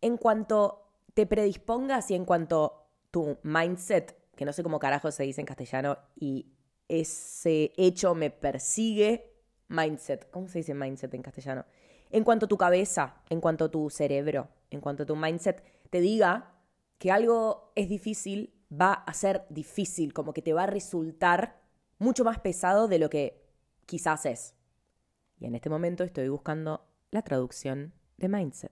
En 0.00 0.16
cuanto 0.16 0.88
te 1.12 1.26
predispongas 1.26 2.10
y 2.10 2.14
en 2.14 2.24
cuanto 2.24 2.86
tu 3.10 3.36
mindset, 3.42 4.16
que 4.34 4.46
no 4.46 4.54
sé 4.54 4.62
cómo 4.62 4.78
carajo 4.78 5.10
se 5.10 5.24
dice 5.24 5.42
en 5.42 5.46
castellano, 5.46 5.98
y 6.18 6.46
ese 6.88 7.72
hecho 7.76 8.14
me 8.14 8.30
persigue, 8.30 9.34
mindset, 9.68 10.30
¿cómo 10.30 10.48
se 10.48 10.60
dice 10.60 10.72
mindset 10.72 11.12
en 11.12 11.20
castellano? 11.20 11.66
En 12.08 12.24
cuanto 12.24 12.48
tu 12.48 12.56
cabeza, 12.56 13.20
en 13.28 13.42
cuanto 13.42 13.70
tu 13.70 13.90
cerebro, 13.90 14.48
en 14.70 14.80
cuanto 14.80 15.04
tu 15.04 15.14
mindset 15.14 15.62
te 15.90 16.00
diga 16.00 16.54
que 16.96 17.10
algo 17.10 17.70
es 17.74 17.90
difícil, 17.90 18.54
va 18.72 18.94
a 18.94 19.12
ser 19.12 19.44
difícil, 19.50 20.14
como 20.14 20.32
que 20.32 20.40
te 20.40 20.54
va 20.54 20.62
a 20.62 20.68
resultar 20.68 21.60
mucho 21.98 22.24
más 22.24 22.38
pesado 22.38 22.88
de 22.88 22.98
lo 22.98 23.10
que 23.10 23.44
quizás 23.84 24.24
es. 24.24 24.54
Y 25.42 25.46
en 25.46 25.56
este 25.56 25.68
momento 25.68 26.04
estoy 26.04 26.28
buscando 26.28 26.86
la 27.10 27.22
traducción 27.22 27.92
de 28.16 28.28
mindset. 28.28 28.70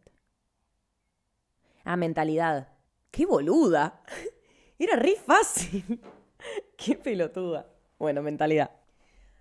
Ah, 1.82 1.96
mentalidad. 1.96 2.68
¡Qué 3.10 3.26
boluda! 3.26 4.04
Era 4.78 4.94
re 4.94 5.16
fácil. 5.16 6.00
¡Qué 6.76 6.94
pelotuda! 6.94 7.68
Bueno, 7.98 8.22
mentalidad. 8.22 8.70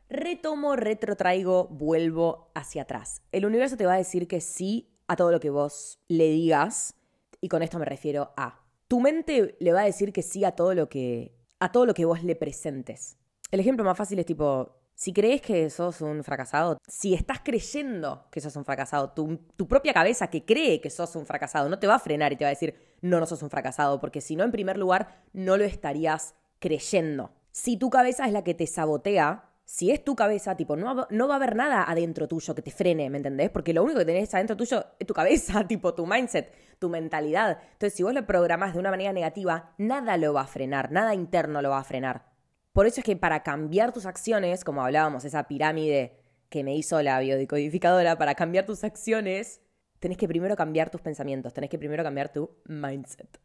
Retomo, 0.09 0.75
retrotraigo, 0.75 1.67
vuelvo 1.67 2.49
hacia 2.55 2.81
atrás. 2.81 3.21
El 3.31 3.45
universo 3.45 3.77
te 3.77 3.85
va 3.85 3.93
a 3.93 3.97
decir 3.97 4.27
que 4.27 4.41
sí 4.41 4.89
a 5.07 5.15
todo 5.15 5.31
lo 5.31 5.39
que 5.39 5.51
vos 5.51 5.99
le 6.07 6.31
digas. 6.31 6.95
Y 7.41 7.47
con 7.47 7.61
esto 7.61 7.77
me 7.77 7.85
refiero 7.85 8.33
a. 8.37 8.65
Tu 8.87 8.99
mente 8.99 9.55
le 9.59 9.71
va 9.71 9.81
a 9.81 9.85
decir 9.85 10.13
que 10.13 10.23
sí 10.23 10.45
a 10.45 10.55
todo 10.55 10.73
lo 10.73 10.89
que. 10.89 11.37
a 11.59 11.71
todo 11.71 11.85
lo 11.85 11.93
que 11.93 12.05
vos 12.05 12.23
le 12.23 12.35
presentes. 12.35 13.19
El 13.51 13.59
ejemplo 13.59 13.85
más 13.85 13.99
fácil 13.99 14.17
es 14.17 14.25
tipo, 14.25 14.79
si 14.99 15.13
crees 15.13 15.41
que 15.41 15.69
sos 15.69 16.01
un 16.01 16.25
fracasado, 16.25 16.77
si 16.85 17.13
estás 17.13 17.39
creyendo 17.41 18.25
que 18.29 18.41
sos 18.41 18.57
un 18.57 18.65
fracasado, 18.65 19.11
tu, 19.11 19.65
propia 19.65 19.93
cabeza 19.93 20.27
que 20.27 20.43
cree 20.43 20.81
que 20.81 20.89
sos 20.89 21.15
un 21.15 21.25
fracasado 21.25 21.69
no 21.69 21.79
te 21.79 21.87
va 21.87 21.95
a 21.95 21.99
frenar 21.99 22.33
y 22.33 22.35
te 22.35 22.43
va 22.43 22.49
a 22.49 22.51
decir, 22.51 22.75
no, 22.99 23.17
no 23.21 23.25
sos 23.25 23.41
un 23.41 23.49
fracasado, 23.49 24.01
porque 24.01 24.19
si 24.19 24.35
no, 24.35 24.43
en 24.43 24.51
primer 24.51 24.77
lugar, 24.77 25.21
no 25.31 25.55
lo 25.55 25.63
estarías 25.63 26.35
creyendo. 26.59 27.31
Si 27.51 27.77
tu 27.77 27.89
cabeza 27.89 28.25
es 28.25 28.33
la 28.33 28.43
que 28.43 28.53
te 28.53 28.67
sabotea, 28.67 29.45
si 29.63 29.89
es 29.89 30.03
tu 30.03 30.17
cabeza, 30.17 30.57
tipo, 30.57 30.75
no, 30.75 31.07
no 31.09 31.27
va 31.29 31.35
a 31.35 31.37
haber 31.37 31.55
nada 31.55 31.89
adentro 31.89 32.27
tuyo 32.27 32.53
que 32.53 32.61
te 32.61 32.71
frene, 32.71 33.09
¿me 33.09 33.19
entendés? 33.19 33.49
Porque 33.51 33.73
lo 33.73 33.83
único 33.83 33.99
que 33.99 34.05
tenés 34.05 34.33
adentro 34.33 34.57
tuyo 34.57 34.83
es 34.99 35.07
tu 35.07 35.13
cabeza, 35.13 35.63
tipo, 35.67 35.93
tu 35.93 36.05
mindset, 36.05 36.51
tu 36.77 36.89
mentalidad. 36.89 37.57
Entonces, 37.71 37.93
si 37.93 38.03
vos 38.03 38.13
lo 38.13 38.25
programás 38.25 38.73
de 38.73 38.79
una 38.79 38.91
manera 38.91 39.13
negativa, 39.13 39.71
nada 39.77 40.17
lo 40.17 40.33
va 40.33 40.41
a 40.41 40.47
frenar, 40.47 40.91
nada 40.91 41.15
interno 41.15 41.61
lo 41.61 41.69
va 41.69 41.77
a 41.77 41.83
frenar. 41.85 42.28
Por 42.73 42.85
eso 42.85 43.01
es 43.01 43.05
que 43.05 43.15
para 43.15 43.43
cambiar 43.43 43.91
tus 43.91 44.05
acciones, 44.05 44.63
como 44.63 44.83
hablábamos, 44.83 45.25
esa 45.25 45.47
pirámide 45.47 46.17
que 46.49 46.63
me 46.63 46.75
hizo 46.75 47.01
la 47.01 47.19
biodecodificadora, 47.19 48.17
para 48.17 48.35
cambiar 48.35 48.65
tus 48.65 48.83
acciones, 48.83 49.61
tenés 49.99 50.17
que 50.17 50.27
primero 50.27 50.55
cambiar 50.55 50.89
tus 50.89 51.01
pensamientos, 51.01 51.53
tenés 51.53 51.69
que 51.69 51.77
primero 51.77 52.03
cambiar 52.03 52.31
tu 52.31 52.49
mindset. 52.65 53.39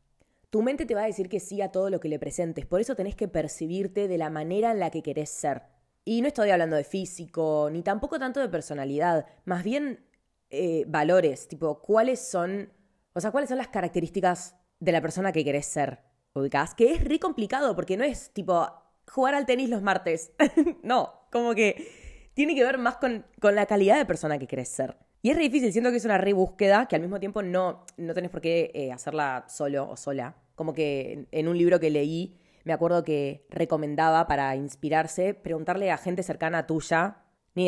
Tu 0.51 0.63
mente 0.63 0.87
te 0.87 0.95
va 0.95 1.03
a 1.03 1.07
decir 1.07 1.29
que 1.29 1.41
sí 1.41 1.61
a 1.61 1.73
todo 1.73 1.91
lo 1.91 2.01
que 2.01 2.09
le 2.09 2.19
presentes, 2.19 2.65
por 2.65 2.81
eso 2.81 2.95
tenés 2.95 3.17
que 3.17 3.29
percibirte 3.29 4.09
de 4.09 4.19
la 4.19 4.31
manera 4.31 4.71
en 4.71 4.79
la 4.79 4.91
que 4.91 5.03
querés 5.03 5.31
ser. 5.31 5.63
Y 6.05 6.21
no 6.21 6.29
estoy 6.29 6.51
hablando 6.51 6.77
de 6.77 6.85
físico, 6.85 7.69
ni 7.73 7.83
tampoco 7.83 8.19
tanto 8.19 8.41
de 8.41 8.49
personalidad, 8.49 9.27
más 9.45 9.65
bien 9.65 10.07
eh, 10.51 10.85
valores, 10.87 11.49
tipo, 11.49 11.81
cuáles 11.81 12.21
son, 12.21 12.71
o 13.15 13.21
sea, 13.21 13.33
cuáles 13.33 13.49
son 13.49 13.59
las 13.59 13.69
características 13.69 14.55
de 14.79 14.93
la 14.93 15.01
persona 15.01 15.33
que 15.33 15.45
querés 15.45 15.67
ser, 15.67 16.01
ubicás, 16.35 16.75
que 16.75 16.93
es 16.93 17.05
re 17.05 17.19
complicado 17.19 17.75
porque 17.75 17.97
no 17.97 18.05
es 18.05 18.31
tipo 18.31 18.69
jugar 19.09 19.35
al 19.35 19.47
tenis 19.47 19.69
los 19.69 19.83
martes, 19.83 20.33
no, 20.83 21.13
como 21.31 21.55
que 21.55 22.31
tiene 22.35 22.55
que 22.55 22.65
ver 22.65 22.79
más 22.79 22.97
con, 22.97 23.25
con 23.41 23.55
la 23.55 23.67
calidad 23.67 23.97
de 23.97 24.07
persona 24.07 24.39
que 24.39 24.47
querés 24.47 24.69
ser. 24.69 24.97
Y 25.23 25.31
es 25.31 25.37
re 25.37 25.45
difícil, 25.45 25.73
siento 25.73 25.91
que 25.91 25.97
es 25.97 26.05
una 26.05 26.19
re 26.19 26.35
búsqueda 26.35 26.87
que 26.87 26.97
al 26.97 27.03
mismo 27.03 27.19
tiempo 27.19 27.43
no, 27.43 27.87
no 27.97 28.13
tenés 28.13 28.31
por 28.31 28.43
qué 28.43 28.71
eh, 28.75 28.93
hacerla 28.93 29.47
solo 29.49 29.89
o 29.89 29.97
sola. 29.97 30.37
Como 30.55 30.75
que 30.75 31.27
en 31.31 31.49
un 31.49 31.57
libro 31.57 31.81
que 31.81 31.89
leí, 31.89 32.37
me 32.65 32.75
acuerdo 32.75 33.05
que 33.05 33.47
recomendaba 33.49 34.27
para 34.27 34.55
inspirarse 34.55 35.33
preguntarle 35.33 35.91
a 35.91 35.97
gente 35.97 36.23
cercana 36.23 36.67
tuya, 36.67 37.23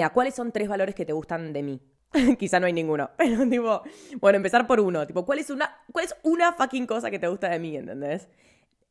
a 0.05 0.13
¿cuáles 0.13 0.35
son 0.35 0.53
tres 0.53 0.69
valores 0.69 0.95
que 0.95 1.07
te 1.07 1.15
gustan 1.15 1.55
de 1.55 1.63
mí? 1.63 1.81
Quizá 2.39 2.61
no 2.61 2.67
hay 2.67 2.75
ninguno, 2.75 3.11
pero 3.17 3.49
tipo, 3.49 3.83
bueno, 4.21 4.37
empezar 4.37 4.67
por 4.67 4.81
uno, 4.81 5.07
tipo, 5.07 5.25
¿cuál 5.25 5.39
es 5.39 5.49
una, 5.49 5.79
cuál 5.93 6.05
es 6.05 6.17
una 6.25 6.53
fucking 6.53 6.87
cosa 6.87 7.11
que 7.11 7.19
te 7.19 7.29
gusta 7.29 7.49
de 7.49 7.59
mí, 7.59 7.75
¿entendés? 7.75 8.29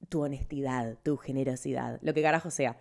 Tu 0.10 0.22
honestidad, 0.22 0.98
tu 1.04 1.18
generosidad, 1.18 2.00
lo 2.02 2.14
que 2.14 2.22
carajo 2.22 2.52
sea. 2.52 2.78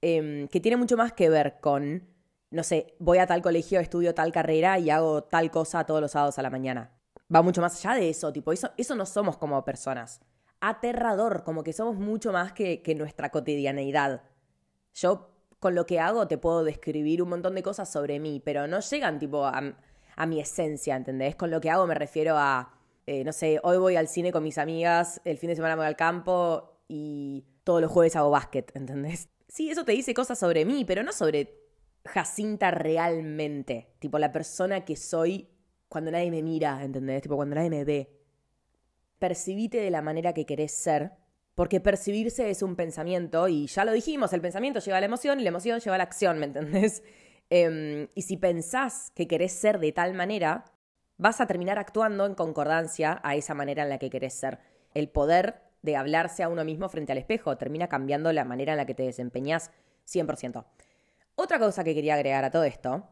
Em, 0.00 0.48
que 0.48 0.60
tiene 0.60 0.76
mucho 0.76 0.96
más 0.96 1.12
que 1.12 1.28
ver 1.28 1.58
con 1.60 2.02
no 2.50 2.62
sé, 2.62 2.94
voy 2.98 3.18
a 3.18 3.26
tal 3.26 3.42
colegio, 3.42 3.80
estudio 3.80 4.14
tal 4.14 4.32
carrera 4.32 4.78
y 4.78 4.90
hago 4.90 5.24
tal 5.24 5.50
cosa 5.50 5.84
todos 5.84 6.00
los 6.00 6.12
sábados 6.12 6.38
a 6.38 6.42
la 6.42 6.50
mañana. 6.50 6.92
Va 7.34 7.42
mucho 7.42 7.60
más 7.60 7.84
allá 7.84 8.00
de 8.00 8.08
eso, 8.08 8.32
tipo, 8.32 8.52
eso, 8.52 8.70
eso 8.76 8.94
no 8.94 9.04
somos 9.04 9.36
como 9.36 9.62
personas. 9.64 10.20
Aterrador, 10.60 11.44
como 11.44 11.62
que 11.62 11.72
somos 11.72 11.96
mucho 11.96 12.32
más 12.32 12.52
que, 12.52 12.82
que 12.82 12.94
nuestra 12.94 13.30
cotidianeidad. 13.30 14.22
Yo 14.94 15.30
con 15.60 15.74
lo 15.74 15.86
que 15.86 16.00
hago 16.00 16.26
te 16.26 16.38
puedo 16.38 16.64
describir 16.64 17.22
un 17.22 17.28
montón 17.28 17.54
de 17.54 17.62
cosas 17.62 17.90
sobre 17.90 18.18
mí, 18.18 18.40
pero 18.42 18.66
no 18.66 18.80
llegan 18.80 19.18
tipo 19.18 19.44
a, 19.44 19.74
a 20.16 20.26
mi 20.26 20.40
esencia, 20.40 20.96
¿entendés? 20.96 21.36
Con 21.36 21.50
lo 21.50 21.60
que 21.60 21.70
hago 21.70 21.86
me 21.86 21.94
refiero 21.94 22.36
a, 22.38 22.77
eh, 23.08 23.24
no 23.24 23.32
sé, 23.32 23.58
hoy 23.62 23.78
voy 23.78 23.96
al 23.96 24.06
cine 24.06 24.32
con 24.32 24.42
mis 24.42 24.58
amigas, 24.58 25.22
el 25.24 25.38
fin 25.38 25.48
de 25.48 25.56
semana 25.56 25.76
voy 25.76 25.86
al 25.86 25.96
campo 25.96 26.82
y 26.88 27.42
todos 27.64 27.80
los 27.80 27.90
jueves 27.90 28.14
hago 28.16 28.28
básquet, 28.28 28.70
¿entendés? 28.76 29.30
Sí, 29.48 29.70
eso 29.70 29.82
te 29.82 29.92
dice 29.92 30.12
cosas 30.12 30.38
sobre 30.38 30.66
mí, 30.66 30.84
pero 30.84 31.02
no 31.02 31.12
sobre 31.12 31.58
Jacinta 32.04 32.70
realmente. 32.70 33.94
Tipo, 33.98 34.18
la 34.18 34.30
persona 34.30 34.84
que 34.84 34.94
soy 34.94 35.48
cuando 35.88 36.10
nadie 36.10 36.30
me 36.30 36.42
mira, 36.42 36.84
¿entendés? 36.84 37.22
Tipo, 37.22 37.36
cuando 37.36 37.54
nadie 37.54 37.70
me 37.70 37.82
ve. 37.82 38.14
Percibite 39.18 39.80
de 39.80 39.90
la 39.90 40.02
manera 40.02 40.34
que 40.34 40.44
querés 40.44 40.72
ser, 40.72 41.12
porque 41.54 41.80
percibirse 41.80 42.50
es 42.50 42.62
un 42.62 42.76
pensamiento, 42.76 43.48
y 43.48 43.68
ya 43.68 43.86
lo 43.86 43.92
dijimos, 43.92 44.34
el 44.34 44.42
pensamiento 44.42 44.80
lleva 44.80 44.98
a 44.98 45.00
la 45.00 45.06
emoción 45.06 45.40
y 45.40 45.44
la 45.44 45.48
emoción 45.48 45.80
lleva 45.80 45.94
a 45.94 45.98
la 45.98 46.04
acción, 46.04 46.38
¿me 46.38 46.44
entendés? 46.44 47.02
Em, 47.50 48.08
y 48.14 48.20
si 48.20 48.36
pensás 48.36 49.10
que 49.14 49.26
querés 49.26 49.52
ser 49.52 49.78
de 49.78 49.90
tal 49.92 50.12
manera, 50.12 50.66
vas 51.18 51.40
a 51.40 51.46
terminar 51.46 51.78
actuando 51.78 52.24
en 52.24 52.34
concordancia 52.34 53.20
a 53.22 53.34
esa 53.34 53.54
manera 53.54 53.82
en 53.82 53.90
la 53.90 53.98
que 53.98 54.10
querés 54.10 54.34
ser. 54.34 54.60
El 54.94 55.10
poder 55.10 55.60
de 55.82 55.96
hablarse 55.96 56.42
a 56.42 56.48
uno 56.48 56.64
mismo 56.64 56.88
frente 56.88 57.12
al 57.12 57.18
espejo 57.18 57.56
termina 57.56 57.88
cambiando 57.88 58.32
la 58.32 58.44
manera 58.44 58.72
en 58.72 58.78
la 58.78 58.86
que 58.86 58.94
te 58.94 59.02
desempeñas 59.02 59.70
100%. 60.06 60.64
Otra 61.34 61.58
cosa 61.58 61.84
que 61.84 61.94
quería 61.94 62.14
agregar 62.14 62.44
a 62.44 62.50
todo 62.50 62.64
esto 62.64 63.08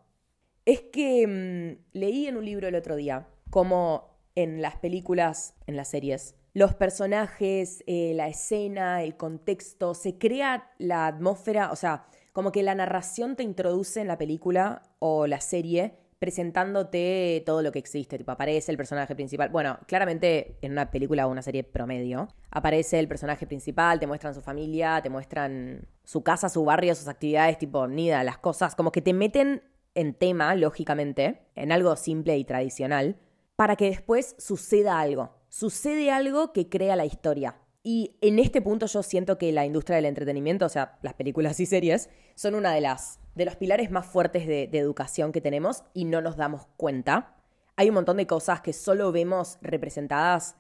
es 0.65 0.81
que 0.81 1.27
mm, 1.27 1.99
leí 1.99 2.27
en 2.27 2.37
un 2.37 2.45
libro 2.45 2.67
el 2.67 2.75
otro 2.75 2.97
día 2.97 3.29
cómo 3.51 4.17
en 4.35 4.63
las 4.63 4.77
películas, 4.77 5.55
en 5.67 5.77
las 5.77 5.89
series, 5.89 6.35
los 6.53 6.75
personajes, 6.75 7.85
eh, 7.87 8.13
la 8.15 8.29
escena, 8.29 9.03
el 9.03 9.17
contexto, 9.17 9.95
se 9.95 10.19
crea 10.19 10.71
la 10.79 11.07
atmósfera, 11.07 11.71
o 11.71 11.77
sea, 11.77 12.07
como 12.33 12.51
que 12.53 12.63
la 12.63 12.75
narración 12.75 13.37
te 13.37 13.43
introduce 13.43 14.01
en 14.01 14.09
la 14.09 14.19
película 14.19 14.83
o 14.99 15.27
la 15.27 15.41
serie 15.41 15.95
presentándote 16.19 17.43
todo 17.45 17.63
lo 17.63 17.73
que 17.73 17.79
existe. 17.79 18.19
Tipo, 18.19 18.33
aparece 18.33 18.71
el 18.71 18.77
personaje 18.77 19.15
principal. 19.15 19.51
Bueno, 19.51 19.79
claramente 19.87 20.57
en 20.63 20.73
una 20.73 20.91
película 20.91 21.27
o 21.27 21.31
una 21.31 21.43
serie 21.43 21.65
promedio, 21.65 22.29
aparece 22.51 22.99
el 22.99 23.09
personaje 23.09 23.47
principal, 23.47 24.01
te 24.01 24.07
muestran 24.07 24.35
su 24.35 24.41
familia, 24.41 25.01
te 25.03 25.11
muestran 25.11 25.87
su 26.05 26.23
casa, 26.23 26.49
su 26.49 26.65
barrio, 26.65 26.95
sus 26.95 27.09
actividades, 27.09 27.59
tipo, 27.59 27.87
nida, 27.87 28.25
las 28.25 28.39
cosas, 28.39 28.75
como 28.75 28.93
que 28.93 29.03
te 29.03 29.13
meten 29.13 29.63
en 29.95 30.15
tema, 30.15 30.55
lógicamente, 30.55 31.49
en 31.55 31.73
algo 31.73 31.97
simple 31.97 32.37
y 32.37 32.45
tradicional, 32.45 33.17
para 33.57 33.77
que 33.77 33.87
después 33.87 34.37
suceda 34.39 35.01
algo. 35.01 35.35
Sucede 35.49 36.11
algo 36.11 36.53
que 36.53 36.69
crea 36.69 36.97
la 36.97 37.07
historia. 37.07 37.57
Y 37.89 38.17
en 38.21 38.41
este 38.41 38.61
punto 38.61 38.87
yo 38.87 39.05
siento 39.05 39.39
que 39.39 39.53
la 39.53 39.65
industria 39.65 39.95
del 39.95 40.07
entretenimiento, 40.07 40.67
o 40.67 40.69
sea, 40.69 40.99
las 41.03 41.15
películas 41.15 41.61
y 41.61 41.67
series, 41.67 42.11
son 42.35 42.57
una 42.57 42.75
de 42.75 42.81
las 42.81 43.21
de 43.37 43.45
los 43.45 43.55
pilares 43.55 43.93
más 43.93 44.07
fuertes 44.07 44.45
de, 44.49 44.65
educación 44.73 45.31
que 45.31 45.41
tenemos 45.41 45.85
y 45.95 46.05
no 46.05 46.21
nos 46.21 46.37
damos 46.37 46.67
cuenta. 46.77 47.37
Hay 47.77 47.89
un 47.89 47.95
montón 47.95 48.17
de 48.17 48.27
cosas 48.27 48.61
que 48.61 48.73
solo 48.73 49.13
vemos 49.13 49.59
representadas 49.63 50.57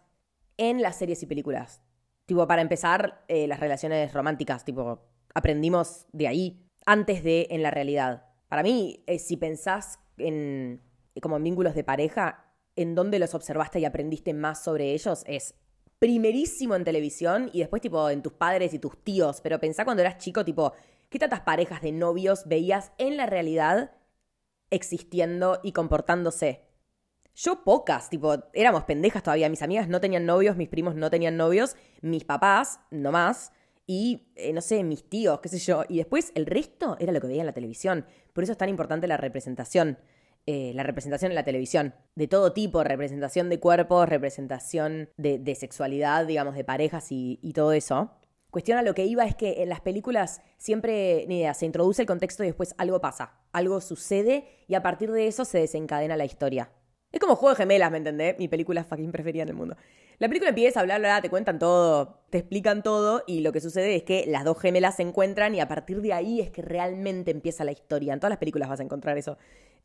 en 0.56 0.80
las 0.82 0.98
series 0.98 1.20
y 1.24 1.26
películas. 1.26 1.82
Tipo, 2.26 2.46
para 2.46 2.62
empezar, 2.62 3.24
eh, 3.26 3.48
las 3.48 3.58
relaciones 3.58 4.14
románticas, 4.14 4.64
tipo, 4.64 5.00
aprendimos 5.34 6.06
de 6.12 6.28
ahí 6.28 6.70
antes 6.84 7.24
de 7.24 7.48
en 7.50 7.60
la 7.60 7.72
realidad. 7.72 8.26
Para 8.46 8.62
mí, 8.62 9.02
eh, 9.08 9.18
si 9.18 9.36
pensás 9.36 9.98
en 10.16 10.80
como 11.20 11.38
en 11.38 11.42
vínculos 11.42 11.74
de 11.74 11.82
pareja, 11.82 12.52
en 12.76 12.94
dónde 12.94 13.18
los 13.18 13.34
observaste 13.34 13.80
y 13.80 13.84
aprendiste 13.84 14.32
más 14.32 14.62
sobre 14.62 14.92
ellos 14.92 15.24
es 15.26 15.56
primerísimo 15.98 16.74
en 16.74 16.84
televisión 16.84 17.50
y 17.52 17.60
después 17.60 17.82
tipo 17.82 18.08
en 18.10 18.22
tus 18.22 18.32
padres 18.32 18.74
y 18.74 18.78
tus 18.78 19.02
tíos, 19.02 19.40
pero 19.40 19.60
pensá 19.60 19.84
cuando 19.84 20.02
eras 20.02 20.18
chico, 20.18 20.44
tipo, 20.44 20.72
¿qué 21.08 21.18
tantas 21.18 21.40
parejas 21.40 21.82
de 21.82 21.92
novios 21.92 22.46
veías 22.46 22.92
en 22.98 23.16
la 23.16 23.26
realidad 23.26 23.92
existiendo 24.70 25.60
y 25.62 25.72
comportándose? 25.72 26.62
Yo 27.34 27.64
pocas, 27.64 28.08
tipo, 28.08 28.34
éramos 28.54 28.84
pendejas 28.84 29.22
todavía, 29.22 29.50
mis 29.50 29.62
amigas 29.62 29.88
no 29.88 30.00
tenían 30.00 30.24
novios, 30.24 30.56
mis 30.56 30.68
primos 30.68 30.94
no 30.94 31.10
tenían 31.10 31.36
novios, 31.36 31.76
mis 32.00 32.24
papás 32.24 32.80
no 32.90 33.12
más, 33.12 33.52
y 33.86 34.32
eh, 34.34 34.52
no 34.52 34.60
sé, 34.60 34.82
mis 34.82 35.08
tíos, 35.08 35.40
qué 35.40 35.48
sé 35.48 35.58
yo, 35.58 35.84
y 35.88 35.98
después 35.98 36.32
el 36.34 36.46
resto 36.46 36.96
era 36.98 37.12
lo 37.12 37.20
que 37.20 37.28
veía 37.28 37.42
en 37.42 37.46
la 37.46 37.52
televisión. 37.52 38.06
Por 38.32 38.42
eso 38.42 38.52
es 38.52 38.58
tan 38.58 38.68
importante 38.68 39.06
la 39.06 39.16
representación. 39.16 39.98
Eh, 40.48 40.70
la 40.76 40.84
representación 40.84 41.32
en 41.32 41.34
la 41.34 41.42
televisión, 41.42 41.92
de 42.14 42.28
todo 42.28 42.52
tipo, 42.52 42.84
representación 42.84 43.48
de 43.48 43.58
cuerpos, 43.58 44.08
representación 44.08 45.08
de, 45.16 45.54
sexualidad, 45.56 46.24
digamos, 46.24 46.54
de 46.54 46.62
parejas 46.62 47.08
y, 47.10 47.52
todo 47.52 47.72
eso. 47.72 48.12
Cuestión 48.52 48.78
a 48.78 48.82
lo 48.82 48.94
que 48.94 49.06
iba 49.06 49.24
es 49.24 49.34
que 49.34 49.64
en 49.64 49.68
las 49.68 49.80
películas 49.80 50.42
siempre, 50.56 51.24
ni 51.26 51.40
idea, 51.40 51.52
se 51.52 51.66
introduce 51.66 52.00
el 52.02 52.06
contexto 52.06 52.44
y 52.44 52.46
después 52.46 52.76
algo 52.78 53.00
pasa, 53.00 53.40
algo 53.52 53.80
sucede 53.80 54.44
y 54.68 54.76
a 54.76 54.82
partir 54.82 55.10
de 55.10 55.26
eso 55.26 55.44
se 55.44 55.58
desencadena 55.58 56.16
la 56.16 56.24
historia. 56.24 56.70
Es 57.10 57.18
como 57.18 57.34
Juego 57.34 57.54
de 57.54 57.62
Gemelas, 57.62 57.90
¿me 57.90 57.98
entendés? 57.98 58.38
Mi 58.38 58.46
película 58.46 58.84
fucking 58.84 59.10
preferida 59.10 59.42
en 59.42 59.48
el 59.48 59.54
mundo. 59.54 59.76
La 60.18 60.28
película 60.28 60.50
empieza 60.50 60.78
a 60.78 60.82
hablar, 60.82 61.00
bla, 61.00 61.20
te 61.20 61.28
cuentan 61.28 61.58
todo, 61.58 62.20
te 62.30 62.38
explican 62.38 62.82
todo 62.82 63.22
y 63.26 63.40
lo 63.40 63.52
que 63.52 63.60
sucede 63.60 63.96
es 63.96 64.02
que 64.04 64.24
las 64.26 64.44
dos 64.44 64.60
gemelas 64.60 64.96
se 64.96 65.02
encuentran 65.02 65.54
y 65.54 65.60
a 65.60 65.66
partir 65.68 66.00
de 66.00 66.12
ahí 66.12 66.40
es 66.40 66.50
que 66.50 66.62
realmente 66.62 67.32
empieza 67.32 67.64
la 67.64 67.72
historia. 67.72 68.12
En 68.12 68.20
todas 68.20 68.30
las 68.30 68.38
películas 68.38 68.68
vas 68.68 68.80
a 68.80 68.84
encontrar 68.84 69.18
eso. 69.18 69.36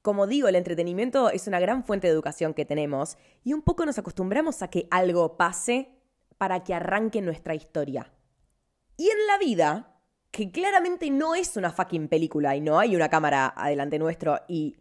Como 0.01 0.25
digo, 0.25 0.47
el 0.47 0.55
entretenimiento 0.55 1.29
es 1.29 1.47
una 1.47 1.59
gran 1.59 1.83
fuente 1.83 2.07
de 2.07 2.13
educación 2.13 2.53
que 2.53 2.65
tenemos 2.65 3.17
y 3.43 3.53
un 3.53 3.61
poco 3.61 3.85
nos 3.85 3.99
acostumbramos 3.99 4.61
a 4.61 4.69
que 4.69 4.87
algo 4.89 5.37
pase 5.37 5.89
para 6.37 6.63
que 6.63 6.73
arranque 6.73 7.21
nuestra 7.21 7.53
historia. 7.53 8.11
Y 8.97 9.09
en 9.09 9.27
la 9.27 9.37
vida, 9.37 10.01
que 10.31 10.51
claramente 10.51 11.11
no 11.11 11.35
es 11.35 11.55
una 11.55 11.71
fucking 11.71 12.07
película 12.07 12.55
y 12.55 12.61
no 12.61 12.79
hay 12.79 12.95
una 12.95 13.09
cámara 13.09 13.53
adelante 13.55 13.99
nuestro 13.99 14.39
y 14.47 14.75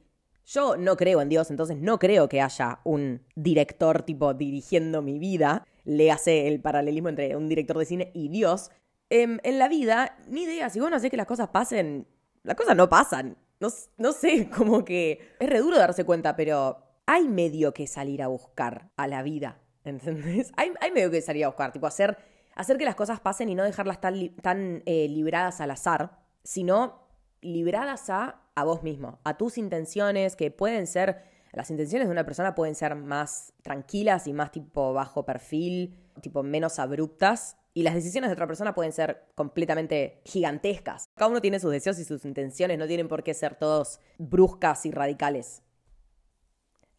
yo 0.47 0.77
no 0.77 0.97
creo 0.97 1.21
en 1.21 1.29
Dios, 1.29 1.51
entonces 1.51 1.77
no 1.77 1.99
creo 1.99 2.29
que 2.29 2.41
haya 2.41 2.81
un 2.85 3.23
director 3.37 4.03
tipo 4.03 4.35
dirigiendo 4.35 5.01
mi 5.03 5.19
vida. 5.19 5.67
Le 5.85 6.11
hace 6.11 6.49
el 6.49 6.61
paralelismo 6.61 7.09
entre 7.09 7.37
un 7.37 7.49
director 7.49 7.79
de 7.79 7.85
cine 7.85 8.11
y 8.15 8.31
Dios. 8.31 8.71
Em, 9.11 9.39
en 9.43 9.59
la 9.59 9.69
vida, 9.69 10.17
ni 10.29 10.43
idea, 10.43 10.71
si 10.71 10.81
vos 10.81 10.91
no 10.91 10.97
haces 10.97 11.11
que 11.11 11.17
las 11.17 11.27
cosas 11.27 11.49
pasen, 11.49 12.07
las 12.43 12.57
cosas 12.57 12.77
no 12.77 12.89
pasan. 12.89 13.37
No, 13.61 14.13
sé, 14.13 14.49
como 14.57 14.85
que 14.85 15.35
es 15.39 15.49
re 15.49 15.59
duro 15.61 15.79
darse 15.79 16.05
cuenta, 16.05 16.35
pero 16.35 16.79
hay 17.07 17.29
medio 17.29 17.75
que 17.75 17.87
salir 17.87 18.23
a 18.23 18.29
buscar 18.29 18.91
a 18.97 19.07
la 19.07 19.23
vida, 19.23 19.61
¿entendés? 19.85 20.53
Hay, 20.57 20.73
medio 20.93 21.11
que 21.11 21.21
salir 21.21 21.45
a 21.45 21.49
buscar, 21.49 21.73
tipo 21.73 21.87
hacer, 21.87 22.17
hacer 22.55 22.79
que 22.79 22.85
las 22.85 22.95
cosas 22.95 23.21
pasen 23.21 23.49
y 23.51 23.55
no 23.55 23.63
dejarlas 23.63 24.01
tan, 24.01 24.35
tan 24.37 24.83
eh, 24.87 25.07
libradas 25.09 25.61
al 25.61 25.71
azar, 25.71 26.19
sino 26.43 27.07
libradas 27.43 28.11
a, 28.11 28.41
a 28.55 28.65
vos 28.65 28.83
mismo, 28.83 29.21
a 29.25 29.37
tus 29.37 29.59
intenciones, 29.59 30.37
que 30.37 30.51
pueden 30.51 30.87
ser, 30.87 31.23
las 31.53 31.71
intenciones 31.71 32.09
de 32.09 32.13
una 32.13 32.25
persona 32.25 32.55
pueden 32.55 32.75
ser 32.75 32.95
más 32.95 33.53
tranquilas 33.63 34.27
y 34.27 34.33
más 34.33 34.53
tipo 34.53 34.93
bajo 34.95 35.25
perfil, 35.25 35.99
tipo 36.23 36.43
menos 36.43 36.79
abruptas, 36.79 37.57
y 37.73 37.83
las 37.83 37.95
decisiones 37.95 38.31
de 38.31 38.35
otra 38.35 38.47
persona 38.47 38.75
pueden 38.75 38.93
ser 38.93 39.27
completamente 39.35 40.21
gigantescas. 40.25 41.09
Cada 41.15 41.31
uno 41.31 41.41
tiene 41.41 41.61
sus 41.61 41.71
deseos 41.71 41.99
y 41.99 42.05
sus 42.05 42.25
intenciones, 42.25 42.79
no 42.79 42.87
tienen 42.87 43.09
por 43.09 43.23
qué 43.23 43.33
ser 43.35 43.55
todos 43.55 44.01
bruscas 44.19 44.87
y 44.87 44.91
radicales. 44.91 45.63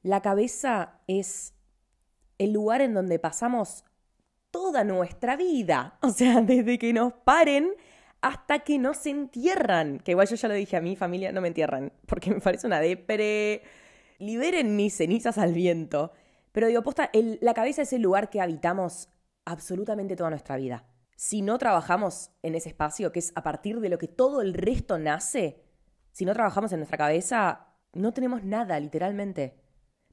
La 0.01 0.21
cabeza 0.21 1.01
es 1.07 1.53
el 2.37 2.53
lugar 2.53 2.81
en 2.81 2.93
donde 2.93 3.19
pasamos 3.19 3.83
toda 4.49 4.83
nuestra 4.83 5.35
vida. 5.35 5.97
O 6.01 6.09
sea, 6.09 6.41
desde 6.41 6.79
que 6.79 6.93
nos 6.93 7.13
paren 7.13 7.71
hasta 8.21 8.59
que 8.59 8.79
nos 8.79 9.05
entierran. 9.05 9.99
Que 9.99 10.11
igual 10.11 10.27
yo 10.27 10.35
ya 10.35 10.47
lo 10.47 10.53
dije 10.53 10.77
a 10.77 10.81
mi 10.81 10.95
familia, 10.95 11.31
no 11.31 11.41
me 11.41 11.49
entierran, 11.49 11.91
porque 12.05 12.31
me 12.31 12.39
parece 12.39 12.67
una 12.67 12.79
depre. 12.79 13.63
liberen 14.19 14.75
mis 14.75 14.95
cenizas 14.95 15.37
al 15.37 15.53
viento. 15.53 16.13
Pero 16.51 16.67
digo, 16.67 16.83
posta, 16.83 17.09
la 17.13 17.53
cabeza 17.53 17.81
es 17.81 17.93
el 17.93 18.01
lugar 18.01 18.29
que 18.29 18.41
habitamos 18.41 19.09
absolutamente 19.45 20.15
toda 20.15 20.29
nuestra 20.29 20.57
vida. 20.57 20.85
Si 21.15 21.41
no 21.41 21.57
trabajamos 21.57 22.31
en 22.41 22.55
ese 22.55 22.69
espacio, 22.69 23.11
que 23.11 23.19
es 23.19 23.31
a 23.35 23.43
partir 23.43 23.79
de 23.79 23.89
lo 23.89 23.97
que 23.97 24.07
todo 24.07 24.41
el 24.41 24.53
resto 24.53 24.97
nace, 24.97 25.63
si 26.11 26.25
no 26.25 26.33
trabajamos 26.33 26.71
en 26.71 26.79
nuestra 26.79 26.97
cabeza, 26.97 27.67
no 27.93 28.13
tenemos 28.13 28.43
nada, 28.43 28.79
literalmente. 28.79 29.61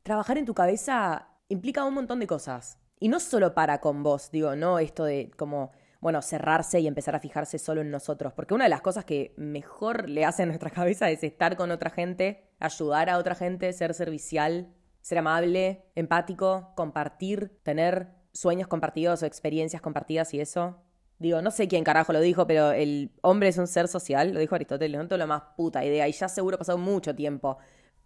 Trabajar 0.03 0.39
en 0.39 0.45
tu 0.45 0.55
cabeza 0.55 1.29
implica 1.49 1.85
un 1.85 1.95
montón 1.95 2.21
de 2.21 2.27
cosas. 2.27 2.79
Y 3.01 3.09
no 3.09 3.21
solo 3.21 3.55
para 3.55 3.81
con 3.81 4.03
vos, 4.03 4.31
digo, 4.31 4.57
no 4.57 4.79
esto 4.79 5.05
de 5.05 5.31
como, 5.37 5.71
bueno, 6.01 6.21
cerrarse 6.21 6.81
y 6.81 6.87
empezar 6.87 7.15
a 7.15 7.21
fijarse 7.21 7.59
solo 7.59 7.81
en 7.81 7.91
nosotros. 7.91 8.33
Porque 8.33 8.55
una 8.55 8.65
de 8.65 8.71
las 8.71 8.81
cosas 8.81 9.05
que 9.05 9.35
mejor 9.37 10.09
le 10.09 10.25
hace 10.25 10.43
a 10.43 10.47
nuestra 10.47 10.71
cabeza 10.71 11.11
es 11.11 11.23
estar 11.23 11.57
con 11.57 11.71
otra 11.71 11.91
gente, 11.91 12.51
ayudar 12.59 13.09
a 13.09 13.19
otra 13.19 13.35
gente, 13.35 13.73
ser 13.73 13.95
servicial, 13.95 14.75
ser 15.01 15.19
amable, 15.19 15.91
empático, 15.95 16.73
compartir, 16.75 17.61
tener 17.63 18.18
sueños 18.39 18.69
compartidos 18.69 19.23
o 19.23 19.27
experiencias 19.27 19.83
compartidas 19.83 20.33
y 20.33 20.41
eso. 20.41 20.77
Digo, 21.19 21.43
no 21.43 21.51
sé 21.51 21.67
quién 21.67 21.83
carajo 21.83 22.13
lo 22.13 22.21
dijo, 22.21 22.47
pero 22.47 22.71
el 22.71 23.11
hombre 23.23 23.49
es 23.49 23.59
un 23.59 23.67
ser 23.67 23.89
social, 23.89 24.33
lo 24.33 24.39
dijo 24.39 24.55
Aristóteles, 24.55 24.97
no 24.97 25.09
tengo 25.09 25.19
la 25.19 25.27
más 25.27 25.43
puta 25.57 25.85
idea 25.85 26.07
y 26.07 26.13
ya 26.13 26.29
seguro 26.29 26.55
ha 26.55 26.59
pasado 26.59 26.79
mucho 26.79 27.17
tiempo. 27.17 27.59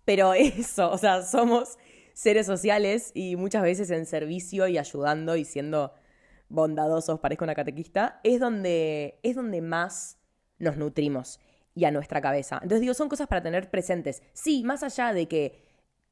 Pero 0.06 0.32
eso, 0.34 0.90
o 0.90 0.96
sea, 0.96 1.22
somos 1.22 1.76
seres 2.14 2.46
sociales 2.46 3.12
y 3.14 3.36
muchas 3.36 3.62
veces 3.62 3.90
en 3.90 4.06
servicio 4.06 4.66
y 4.68 4.78
ayudando 4.78 5.36
y 5.36 5.44
siendo 5.44 5.92
bondadosos, 6.48 7.20
parezco 7.20 7.44
una 7.44 7.54
catequista, 7.54 8.20
es 8.24 8.40
donde, 8.40 9.20
es 9.22 9.36
donde 9.36 9.60
más 9.60 10.18
nos 10.58 10.78
nutrimos 10.78 11.40
y 11.74 11.84
a 11.84 11.90
nuestra 11.90 12.22
cabeza. 12.22 12.56
Entonces 12.62 12.80
digo, 12.80 12.94
son 12.94 13.10
cosas 13.10 13.26
para 13.26 13.42
tener 13.42 13.70
presentes. 13.70 14.22
Sí, 14.32 14.64
más 14.64 14.82
allá 14.82 15.12
de 15.12 15.28
que 15.28 15.62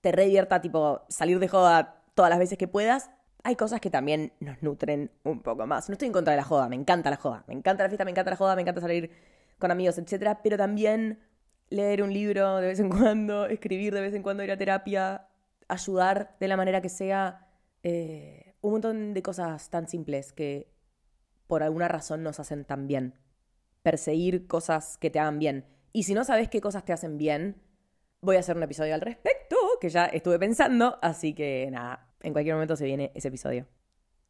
te 0.02 0.12
revierta, 0.12 0.60
tipo, 0.60 1.06
salir 1.08 1.38
de 1.38 1.48
joda 1.48 2.04
todas 2.14 2.28
las 2.28 2.38
veces 2.38 2.58
que 2.58 2.68
puedas, 2.68 3.10
hay 3.42 3.56
cosas 3.56 3.80
que 3.80 3.90
también 3.90 4.32
nos 4.40 4.62
nutren 4.62 5.10
un 5.24 5.40
poco 5.40 5.66
más. 5.66 5.88
No 5.88 5.94
estoy 5.94 6.06
en 6.06 6.12
contra 6.12 6.32
de 6.32 6.36
la 6.36 6.44
joda, 6.44 6.68
me 6.68 6.76
encanta 6.76 7.10
la 7.10 7.16
joda, 7.16 7.44
me 7.46 7.54
encanta 7.54 7.82
la 7.82 7.88
fiesta, 7.88 8.04
me 8.04 8.10
encanta 8.10 8.30
la 8.30 8.36
joda, 8.36 8.54
me 8.54 8.62
encanta 8.62 8.80
salir 8.80 9.10
con 9.58 9.70
amigos, 9.70 9.98
etc. 9.98 10.38
Pero 10.42 10.56
también 10.56 11.20
leer 11.68 12.02
un 12.02 12.12
libro 12.12 12.56
de 12.56 12.66
vez 12.66 12.80
en 12.80 12.90
cuando, 12.90 13.46
escribir 13.48 13.94
de 13.94 14.00
vez 14.00 14.14
en 14.14 14.22
cuando, 14.22 14.42
ir 14.42 14.50
a 14.50 14.56
terapia, 14.56 15.28
ayudar 15.68 16.36
de 16.40 16.48
la 16.48 16.56
manera 16.56 16.80
que 16.80 16.88
sea. 16.88 17.46
Eh, 17.82 18.54
un 18.62 18.72
montón 18.72 19.14
de 19.14 19.22
cosas 19.22 19.70
tan 19.70 19.88
simples 19.88 20.32
que 20.32 20.70
por 21.46 21.62
alguna 21.62 21.88
razón 21.88 22.22
nos 22.22 22.40
hacen 22.40 22.64
tan 22.64 22.86
bien. 22.86 23.14
Perseguir 23.82 24.46
cosas 24.46 24.98
que 24.98 25.08
te 25.08 25.18
hagan 25.18 25.38
bien. 25.38 25.64
Y 25.92 26.02
si 26.02 26.12
no 26.12 26.24
sabes 26.24 26.48
qué 26.48 26.60
cosas 26.60 26.84
te 26.84 26.92
hacen 26.92 27.16
bien, 27.16 27.62
voy 28.20 28.36
a 28.36 28.40
hacer 28.40 28.56
un 28.56 28.62
episodio 28.62 28.94
al 28.94 29.00
respecto, 29.00 29.56
que 29.80 29.88
ya 29.88 30.04
estuve 30.06 30.38
pensando, 30.38 30.98
así 31.00 31.34
que 31.34 31.68
nada, 31.70 32.09
en 32.22 32.32
cualquier 32.32 32.54
momento 32.54 32.76
se 32.76 32.84
viene 32.84 33.12
ese 33.14 33.28
episodio. 33.28 33.66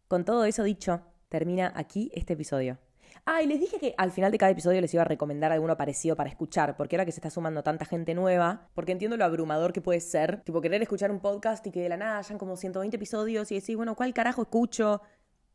Con 0.08 0.24
todo 0.24 0.44
eso 0.44 0.62
dicho, 0.62 1.02
termina 1.28 1.72
aquí 1.74 2.10
este 2.14 2.32
episodio. 2.32 2.78
Ah, 3.26 3.42
y 3.42 3.46
les 3.46 3.60
dije 3.60 3.78
que 3.78 3.94
al 3.98 4.12
final 4.12 4.32
de 4.32 4.38
cada 4.38 4.52
episodio 4.52 4.80
les 4.80 4.92
iba 4.94 5.02
a 5.02 5.06
recomendar 5.06 5.52
alguno 5.52 5.76
parecido 5.76 6.16
para 6.16 6.30
escuchar, 6.30 6.76
porque 6.76 6.96
ahora 6.96 7.04
que 7.04 7.12
se 7.12 7.20
está 7.20 7.30
sumando 7.30 7.62
tanta 7.62 7.84
gente 7.84 8.14
nueva, 8.14 8.68
porque 8.74 8.92
entiendo 8.92 9.16
lo 9.16 9.24
abrumador 9.24 9.72
que 9.72 9.80
puede 9.80 10.00
ser, 10.00 10.42
tipo 10.42 10.60
querer 10.60 10.82
escuchar 10.82 11.10
un 11.10 11.20
podcast 11.20 11.66
y 11.66 11.70
que 11.70 11.80
de 11.80 11.88
la 11.88 11.96
nada 11.96 12.18
hayan 12.18 12.38
como 12.38 12.56
120 12.56 12.96
episodios 12.96 13.50
y 13.52 13.56
decir, 13.56 13.76
bueno, 13.76 13.94
¿cuál 13.94 14.14
carajo 14.14 14.42
escucho? 14.42 15.02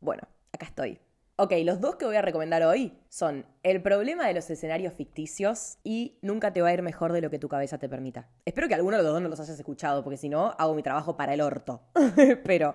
Bueno, 0.00 0.22
acá 0.52 0.66
estoy. 0.66 1.05
Ok, 1.38 1.52
los 1.64 1.82
dos 1.82 1.96
que 1.96 2.06
voy 2.06 2.16
a 2.16 2.22
recomendar 2.22 2.62
hoy 2.62 2.94
son 3.10 3.44
El 3.62 3.82
problema 3.82 4.26
de 4.26 4.32
los 4.32 4.48
escenarios 4.48 4.94
ficticios 4.94 5.76
y 5.84 6.16
Nunca 6.22 6.54
te 6.54 6.62
va 6.62 6.68
a 6.68 6.72
ir 6.72 6.80
mejor 6.80 7.12
de 7.12 7.20
lo 7.20 7.28
que 7.28 7.38
tu 7.38 7.46
cabeza 7.46 7.76
te 7.76 7.90
permita. 7.90 8.30
Espero 8.46 8.68
que 8.68 8.74
alguno 8.74 8.96
de 8.96 9.02
los 9.02 9.12
dos 9.12 9.20
no 9.20 9.28
los 9.28 9.38
hayas 9.38 9.58
escuchado, 9.58 10.02
porque 10.02 10.16
si 10.16 10.30
no, 10.30 10.54
hago 10.58 10.74
mi 10.74 10.82
trabajo 10.82 11.18
para 11.18 11.34
el 11.34 11.42
orto. 11.42 11.82
Pero, 12.44 12.74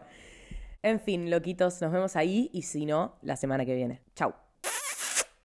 en 0.84 1.00
fin, 1.00 1.32
loquitos, 1.32 1.82
nos 1.82 1.91
vemos 1.91 2.15
ahí 2.15 2.51
y 2.53 2.62
si 2.62 2.86
no, 2.86 3.15
la 3.24 3.36
semana 3.36 3.65
que 3.65 3.74
viene. 3.74 4.04
Chau. 4.13 4.36